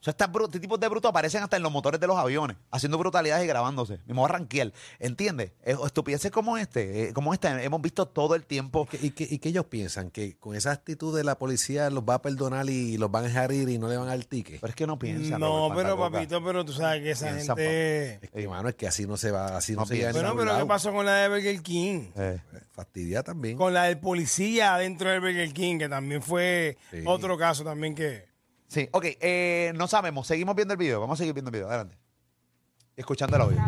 O 0.00 0.04
sea, 0.04 0.12
estas 0.12 0.30
este 0.44 0.60
tipos 0.60 0.78
de 0.78 0.86
brutos 0.88 1.08
aparecen 1.08 1.42
hasta 1.42 1.56
en 1.56 1.62
los 1.64 1.72
motores 1.72 1.98
de 1.98 2.06
los 2.06 2.16
aviones, 2.16 2.56
haciendo 2.70 2.98
brutalidades 2.98 3.44
y 3.44 3.48
grabándose. 3.48 3.98
Mismo 4.06 4.24
a 4.24 4.28
ranquear. 4.28 4.72
¿Entiendes? 5.00 5.52
Estupideces 5.64 6.30
como 6.30 6.56
este, 6.56 7.08
eh, 7.08 7.12
como 7.12 7.34
esta, 7.34 7.60
hemos 7.62 7.82
visto 7.82 8.06
todo 8.06 8.36
el 8.36 8.44
tiempo. 8.44 8.86
¿Y, 9.02 9.10
que, 9.10 9.26
y 9.28 9.40
que 9.40 9.48
ellos 9.48 9.64
piensan? 9.66 10.10
¿Que 10.10 10.36
con 10.36 10.54
esa 10.54 10.70
actitud 10.70 11.16
de 11.16 11.24
la 11.24 11.36
policía 11.36 11.90
los 11.90 12.04
va 12.04 12.14
a 12.14 12.22
perdonar 12.22 12.70
y 12.70 12.96
los 12.96 13.10
van 13.10 13.24
a 13.24 13.28
dejar 13.28 13.50
ir 13.50 13.68
y 13.68 13.78
no 13.78 13.88
le 13.88 13.96
van 13.96 14.08
al 14.08 14.26
tique? 14.28 14.58
Pero 14.60 14.70
es 14.70 14.76
que 14.76 14.86
no 14.86 15.00
piensan. 15.00 15.40
No, 15.40 15.72
pero 15.74 15.98
papito, 15.98 16.44
pero 16.44 16.64
tú 16.64 16.72
sabes 16.72 17.02
que 17.02 17.10
esa 17.10 17.32
Piensa, 17.32 17.56
gente. 17.56 18.20
Es 18.22 18.30
que, 18.30 18.48
mano, 18.48 18.68
es 18.68 18.76
que 18.76 18.86
así 18.86 19.04
no 19.04 19.16
se 19.16 19.32
va, 19.32 19.56
así 19.56 19.72
no, 19.72 19.80
No 19.80 19.86
se 19.86 19.96
llega 19.96 20.12
Bueno, 20.12 20.36
pero 20.36 20.56
¿qué 20.58 20.66
pasó 20.66 20.92
con 20.92 21.06
la 21.06 21.16
de 21.16 21.28
Burger 21.28 21.60
King? 21.60 22.10
Eh. 22.14 22.40
Fastidia 22.70 23.24
también. 23.24 23.56
Con 23.56 23.74
la 23.74 23.84
del 23.84 23.98
policía 23.98 24.76
dentro 24.76 25.10
del 25.10 25.20
Burger 25.20 25.52
King, 25.52 25.78
que 25.78 25.88
también 25.88 26.22
fue 26.22 26.78
Sí. 26.92 27.02
otro 27.04 27.36
caso 27.36 27.64
también 27.64 27.96
que. 27.96 28.27
Sí, 28.68 28.86
ok, 28.92 29.04
eh, 29.20 29.72
no 29.76 29.86
sabemos, 29.88 30.26
seguimos 30.26 30.54
viendo 30.54 30.74
el 30.74 30.78
video, 30.78 31.00
vamos 31.00 31.18
a 31.18 31.18
seguir 31.18 31.32
viendo 31.32 31.48
el 31.48 31.54
video, 31.54 31.68
adelante. 31.68 31.96
Escuchando 32.96 33.36
el 33.36 33.42
audio. 33.42 33.58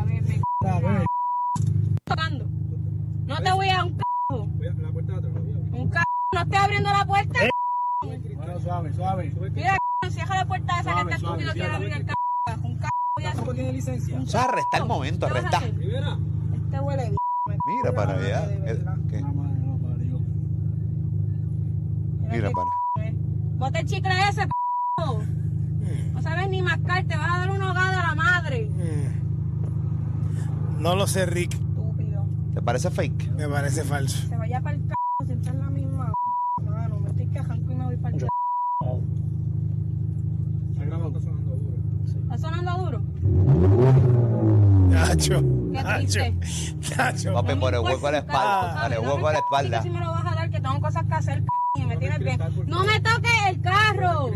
Tocando. 2.04 2.46
No 3.26 3.36
te 3.38 3.52
voy 3.52 3.68
a 3.70 3.76
dar 3.76 3.84
un 3.86 3.96
c. 3.96 4.02
Voy 4.28 4.66
a 4.66 4.72
la 4.72 4.92
puerta 4.92 5.12
de 5.12 5.18
atrás. 5.18 5.32
voy 5.34 5.52
a- 5.52 5.80
Un 5.80 5.92
c. 5.92 5.98
No 6.34 6.40
estoy 6.42 6.56
abriendo 6.58 6.90
la 6.90 7.04
puerta. 7.06 7.38
Bueno, 8.02 8.60
suave, 8.60 8.92
suave. 8.92 9.34
Mira, 9.54 9.78
cierra 10.10 10.34
la 10.36 10.46
puerta 10.46 10.80
esa 10.80 10.82
que 10.82 10.90
Suave, 10.90 11.18
suave, 11.18 11.42
estúpido 11.42 11.52
quiere 11.52 11.74
abrir 11.74 11.92
el 11.92 12.06
c. 12.06 12.12
Un 12.62 12.78
c. 12.80 12.88
voy 13.16 13.24
a 13.24 13.28
hacer. 13.28 13.36
¿Tampoco 13.36 13.54
tiene 13.54 13.72
licencia? 13.72 14.20
O 14.20 14.26
sea, 14.26 14.44
arresta 14.44 14.76
el 14.78 14.84
momento, 14.86 15.26
¿Qué 15.28 15.32
vas 15.32 15.44
a 15.44 15.48
arresta. 15.56 15.66
Este 15.66 16.80
huele 16.80 17.10
b. 17.10 17.58
Mira 17.64 17.92
para 17.94 18.14
allá. 18.16 18.46
De. 18.48 18.84
¿Qué? 19.08 19.24
Mira 22.28 22.48
qué 22.48 22.54
para. 22.54 22.70
Bota 23.56 23.78
el 23.80 23.86
chicle 23.86 24.10
ese. 24.28 24.46
No 26.14 26.22
sabes 26.22 26.48
ni 26.50 26.62
mascar, 26.62 27.04
te 27.04 27.16
vas 27.16 27.30
a 27.30 27.38
dar 27.38 27.50
una 27.50 27.70
hogada 27.70 28.00
a 28.00 28.06
la 28.08 28.14
madre. 28.14 28.68
mm, 28.70 30.80
No 30.82 30.94
lo 30.94 31.06
sé, 31.06 31.24
Rick. 31.26 31.54
Estúpido. 31.54 32.24
¿Te 32.54 32.62
parece 32.62 32.90
fake? 32.90 33.30
Me 33.32 33.48
parece 33.48 33.82
falso. 33.84 34.26
Se 34.28 34.36
vaya 34.36 34.60
para 34.60 34.76
el 34.76 34.82
c. 34.82 34.92
Siempre 35.26 35.50
es 35.50 35.56
la 35.56 35.70
misma. 35.70 36.12
Mano, 36.62 37.00
me 37.00 37.10
estoy 37.10 37.26
quejando 37.28 37.72
y 37.72 37.74
me 37.74 37.84
voy 37.84 37.96
para 37.96 38.14
el 38.16 38.20
c. 38.20 38.26
Está 40.72 40.84
grabado, 40.84 41.08
está 41.08 41.20
sonando 41.20 41.56
duro. 41.56 41.76
¿Está 42.22 42.38
sonando 42.38 42.78
duro? 42.84 43.00
Nacho. 44.88 45.40
Qué 45.72 45.82
Nacho. 45.82 45.98
triste. 45.98 46.34
Nacho. 46.96 47.32
Papi, 47.34 47.54
No 47.54 47.60
por 47.60 47.74
el 47.74 47.80
hueco 47.80 48.06
a 48.06 48.12
la 48.12 48.18
espalda. 48.18 48.74
Dale, 48.74 48.96
No 48.96 49.02
hueco 49.14 49.28
a 49.28 49.32
la 49.32 49.38
espalda. 49.38 49.82
Si 49.82 49.90
me 49.90 50.00
lo 50.00 50.10
vas 50.10 50.26
a 50.26 50.34
dar, 50.34 50.50
que 50.50 50.60
tengo 50.60 50.80
cosas 50.80 51.04
que 51.04 51.14
hacer, 51.14 51.42
c- 51.42 51.82
y 51.82 51.86
me 51.86 51.96
tienes 51.96 52.18
bien. 52.18 52.38
por 52.38 52.68
No 52.68 52.84
me 52.84 53.00
toques 53.00 53.30
el 53.48 53.60
carro. 53.60 54.30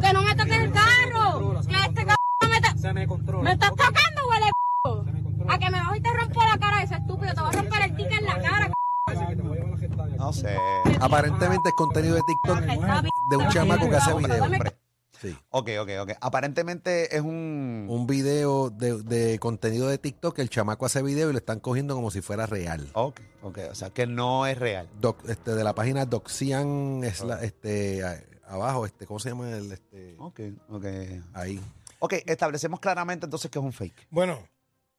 Que 0.00 0.12
no 0.12 0.22
me 0.22 0.34
toques 0.34 0.56
el 0.58 0.72
carro. 0.72 1.60
Que 1.66 1.74
este 1.74 2.04
carro 2.04 2.16
me 2.48 2.56
está... 2.56 2.76
Se 2.76 2.92
me 2.92 3.06
controla. 3.06 3.42
Me 3.44 3.52
estás 3.52 3.70
tocando, 3.70 4.28
huele 4.28 4.46
Se 5.06 5.12
me 5.12 5.22
controla. 5.22 5.54
A 5.54 5.58
que 5.58 5.70
me 5.70 5.78
bajo 5.78 5.94
y 5.96 6.00
te 6.00 6.12
rompo 6.12 6.40
la 6.42 6.58
cara 6.58 6.82
ese 6.82 6.94
estúpido. 6.94 7.32
Te 7.34 7.40
voy 7.40 7.48
a 7.50 7.52
romper 7.52 7.82
el 7.82 7.96
ticket 7.96 8.12
en 8.18 8.24
la 8.26 8.40
cara. 8.42 8.70
No 10.18 10.32
sé. 10.32 10.56
Aparentemente 11.00 11.68
es 11.68 11.74
contenido 11.74 12.14
de 12.14 12.22
TikTok 12.26 12.60
de 13.30 13.36
un 13.36 13.48
chamaco 13.48 13.88
que 13.88 13.96
hace 13.96 14.14
video. 14.14 14.44
Sí. 15.20 15.34
Ok, 15.50 15.70
ok, 15.80 15.90
ok. 16.02 16.10
Aparentemente 16.20 17.14
es 17.16 17.22
un. 17.22 17.86
Un 17.88 18.06
video 18.06 18.70
de, 18.70 19.02
de 19.02 19.38
contenido 19.38 19.88
de 19.88 19.96
TikTok 19.98 20.34
que 20.34 20.42
el 20.42 20.50
chamaco 20.50 20.84
hace 20.86 21.02
video 21.02 21.30
y 21.30 21.32
lo 21.32 21.38
están 21.38 21.60
cogiendo 21.60 21.94
como 21.94 22.10
si 22.10 22.20
fuera 22.20 22.46
real. 22.46 22.88
Ok, 22.94 23.20
ok. 23.42 23.58
O 23.70 23.74
sea, 23.74 23.90
que 23.90 24.06
no 24.06 24.46
es 24.46 24.58
real. 24.58 24.88
Doc- 25.00 25.26
este, 25.28 25.54
de 25.54 25.64
la 25.64 25.74
página 25.74 26.04
Doxian, 26.04 27.02
es 27.04 27.22
la- 27.22 27.42
este, 27.42 28.02
abajo, 28.46 28.86
este, 28.86 29.06
¿cómo 29.06 29.18
se 29.20 29.30
llama? 29.30 29.50
El, 29.50 29.72
este, 29.72 30.14
Ok, 30.18 30.40
ok. 30.70 30.84
ahí. 31.32 31.60
Ok, 31.98 32.14
establecemos 32.26 32.80
claramente 32.80 33.26
entonces 33.26 33.50
que 33.50 33.58
es 33.58 33.64
un 33.64 33.72
fake. 33.72 34.06
Bueno, 34.10 34.38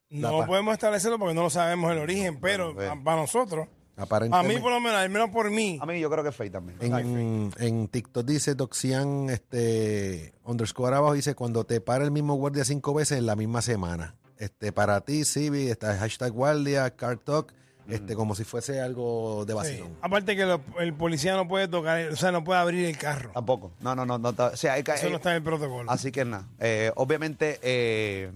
La 0.10 0.32
no 0.32 0.40
pa- 0.40 0.46
podemos 0.48 0.74
establecerlo 0.74 1.20
porque 1.20 1.34
no 1.36 1.44
lo 1.44 1.50
sabemos 1.50 1.92
el 1.92 1.98
origen, 2.00 2.40
pero 2.40 2.74
Bueno, 2.74 2.82
a- 2.82 2.94
bueno. 2.94 3.04
para 3.04 3.22
nosotros, 3.22 3.68
a 3.98 4.02
Aparentemente. 4.04 4.56
mí 4.56 4.62
por 4.62 4.72
lo 4.72 4.80
menos, 4.80 4.98
al 4.98 5.10
menos 5.10 5.30
por 5.30 5.50
mí, 5.52 5.78
A 5.82 5.86
mí 5.86 6.00
yo 6.00 6.10
creo 6.10 6.24
que 6.24 6.30
es 6.30 6.36
fake 6.36 6.52
también. 6.52 6.78
En, 6.82 7.52
en 7.58 7.88
TikTok 7.88 8.26
dice 8.26 8.56
Doxian 8.56 9.30
este, 9.30 10.34
underscore 10.44 10.96
abajo, 10.96 11.14
dice 11.14 11.34
cuando 11.36 11.64
te 11.66 11.80
para 11.82 12.04
el 12.04 12.12
mismo 12.12 12.36
guardia 12.36 12.66
cinco 12.66 12.94
veces 12.94 13.18
en 13.20 13.26
la 13.26 13.36
misma 13.36 13.62
semana. 13.62 14.16
Este, 14.38 14.74
para 14.74 15.00
ti, 15.02 15.24
Civi, 15.24 15.70
está 15.70 15.96
hashtag 15.98 16.32
guardia, 16.34 16.94
car 16.96 17.18
talk, 17.20 17.54
este, 17.90 18.16
como 18.16 18.34
si 18.36 18.44
fuese 18.44 18.82
algo 18.82 19.46
de 19.46 19.54
sí. 19.54 19.58
vacilón. 19.58 19.98
aparte 20.02 20.36
que 20.36 20.46
lo- 20.46 20.62
el 20.80 20.94
policía 20.94 21.36
no 21.36 21.48
puede 21.48 21.68
tocar, 21.68 22.00
o 22.10 22.16
sea, 22.16 22.32
no 22.32 22.44
puede 22.44 22.60
abrir 22.60 22.86
el 22.86 22.98
carro. 22.98 23.32
Tampoco. 23.34 23.72
No, 23.82 23.96
no, 23.96 24.06
no. 24.06 24.18
no, 24.18 24.30
o 24.30 24.56
sea, 24.58 24.74
hay 24.74 24.84
Eso 24.86 25.10
no 25.10 25.18
está 25.18 25.32
en 25.32 25.38
el 25.38 25.44
protocolo. 25.44 25.90
Así 25.92 26.12
que 26.12 26.26
nada, 26.26 26.46
eh, 26.60 26.92
obviamente, 26.96 27.60
eh, 27.62 28.32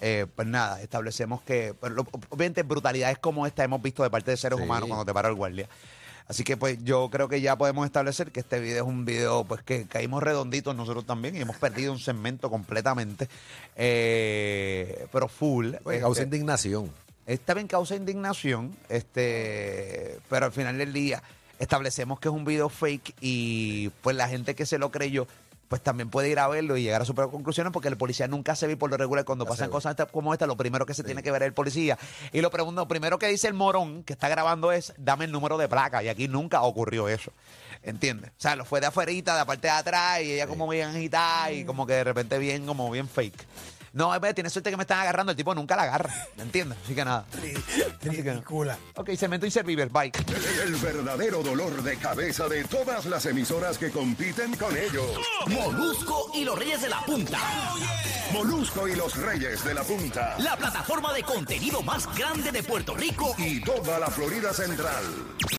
eh, 0.00 0.26
pues 0.34 0.46
nada, 0.48 0.80
establecemos 0.82 1.42
que, 1.42 1.74
pero 1.80 2.04
obviamente 2.30 2.62
brutalidades 2.62 3.18
como 3.18 3.46
esta 3.46 3.64
hemos 3.64 3.82
visto 3.82 4.02
de 4.02 4.10
parte 4.10 4.30
de 4.30 4.36
seres 4.36 4.58
Sí. 4.58 4.64
humanos 4.64 4.88
cuando 4.88 5.04
te 5.04 5.12
para 5.12 5.28
el 5.28 5.34
guardia. 5.34 5.68
Así 6.28 6.42
que 6.42 6.56
pues 6.56 6.82
yo 6.82 7.08
creo 7.08 7.28
que 7.28 7.40
ya 7.40 7.56
podemos 7.56 7.86
establecer 7.86 8.32
que 8.32 8.40
este 8.40 8.58
video 8.58 8.82
es 8.82 8.88
un 8.90 9.04
video 9.04 9.44
pues 9.44 9.62
que 9.62 9.86
caímos 9.86 10.24
redonditos 10.24 10.74
nosotros 10.74 11.06
también 11.06 11.36
y 11.36 11.40
hemos 11.40 11.54
perdido 11.56 11.92
un 11.92 12.00
segmento 12.00 12.50
completamente, 12.50 13.28
eh, 13.76 15.06
pero 15.12 15.28
full. 15.28 15.74
Pues, 15.82 15.94
Este, 15.96 16.00
causa 16.02 16.22
indignación. 16.24 16.90
Esta 17.26 17.54
bien 17.54 17.66
causa 17.66 17.96
indignación, 17.96 18.76
este, 18.88 20.18
pero 20.30 20.46
al 20.46 20.52
final 20.52 20.78
del 20.78 20.92
día 20.92 21.22
establecemos 21.58 22.20
que 22.20 22.28
es 22.28 22.34
un 22.34 22.44
video 22.44 22.68
fake 22.68 23.14
y 23.20 23.88
pues 24.02 24.14
la 24.14 24.28
gente 24.28 24.54
que 24.54 24.66
se 24.66 24.78
lo 24.78 24.90
creyó 24.90 25.26
pues 25.68 25.82
también 25.82 26.10
puede 26.10 26.28
ir 26.28 26.38
a 26.38 26.46
verlo 26.46 26.76
y 26.76 26.82
llegar 26.82 27.02
a 27.02 27.04
sus 27.04 27.14
propias 27.14 27.32
conclusiones 27.32 27.72
porque 27.72 27.88
el 27.88 27.96
policía 27.96 28.28
nunca 28.28 28.54
se 28.54 28.66
ve 28.66 28.76
por 28.76 28.90
lo 28.90 28.96
regular 28.96 29.24
cuando 29.24 29.44
Ya 29.44 29.50
pasan 29.50 29.70
cosas 29.70 29.96
como 30.12 30.32
esta, 30.32 30.46
lo 30.46 30.56
primero 30.56 30.86
que 30.86 30.94
se 30.94 31.02
tiene 31.02 31.22
que 31.22 31.30
ver 31.32 31.42
es 31.42 31.46
el 31.46 31.54
policía. 31.54 31.98
Y 32.32 32.40
lo, 32.40 32.50
pregunto, 32.50 32.82
lo 32.82 32.88
primero 32.88 33.18
que 33.18 33.26
dice 33.26 33.48
el 33.48 33.54
morón 33.54 34.04
que 34.04 34.12
está 34.12 34.28
grabando 34.28 34.70
es, 34.70 34.94
dame 34.96 35.24
el 35.24 35.32
número 35.32 35.58
de 35.58 35.68
placa 35.68 36.02
y 36.02 36.08
aquí 36.08 36.28
nunca 36.28 36.62
ocurrió 36.62 37.08
eso. 37.08 37.32
¿Entiendes? 37.82 38.30
O 38.30 38.40
sea, 38.40 38.56
lo 38.56 38.64
fue 38.64 38.80
de 38.80 38.86
afuerita, 38.86 39.32
de 39.32 39.38
la 39.40 39.44
parte 39.44 39.66
de 39.66 39.72
atrás 39.72 40.20
y 40.22 40.32
ella 40.32 40.46
como 40.46 40.68
bien 40.68 40.88
agitada 40.88 41.50
y 41.52 41.64
como 41.64 41.86
que 41.86 41.94
de 41.94 42.04
repente 42.04 42.38
bien, 42.38 42.66
como 42.66 42.90
bien 42.90 43.08
fake. 43.08 43.46
No, 43.96 44.14
es 44.14 44.20
verdad, 44.20 44.34
tiene 44.34 44.50
suerte 44.50 44.68
que 44.68 44.76
me 44.76 44.82
están 44.82 45.00
agarrando. 45.00 45.32
El 45.32 45.36
tipo 45.38 45.54
nunca 45.54 45.74
la 45.74 45.84
agarra. 45.84 46.12
¿Me 46.36 46.42
entiendes? 46.42 46.76
Así 46.84 46.94
que 46.94 47.02
nada. 47.02 47.24
Ridícula. 48.02 48.76
Ok, 48.94 49.12
cemento 49.16 49.46
inservible. 49.46 49.86
Bye. 49.86 50.12
El 50.62 50.74
verdadero 50.76 51.42
dolor 51.42 51.82
de 51.82 51.96
cabeza 51.96 52.46
de 52.46 52.62
todas 52.64 53.06
las 53.06 53.24
emisoras 53.24 53.78
que 53.78 53.90
compiten 53.90 54.54
con 54.56 54.76
ellos. 54.76 55.18
Molusco 55.46 56.30
y 56.34 56.44
los 56.44 56.58
Reyes 56.58 56.82
de 56.82 56.90
la 56.90 57.00
Punta. 57.06 57.38
Molusco 58.34 58.86
y 58.86 58.96
los 58.96 59.16
Reyes 59.16 59.64
de 59.64 59.72
la 59.72 59.82
Punta. 59.82 60.36
La 60.40 60.58
plataforma 60.58 61.14
de 61.14 61.22
contenido 61.22 61.80
más 61.80 62.06
grande 62.14 62.52
de 62.52 62.62
Puerto 62.62 62.94
Rico 62.94 63.34
Y 63.38 63.62
toda 63.62 63.98
la 63.98 64.08
Florida 64.08 64.52
Central. 64.52 65.04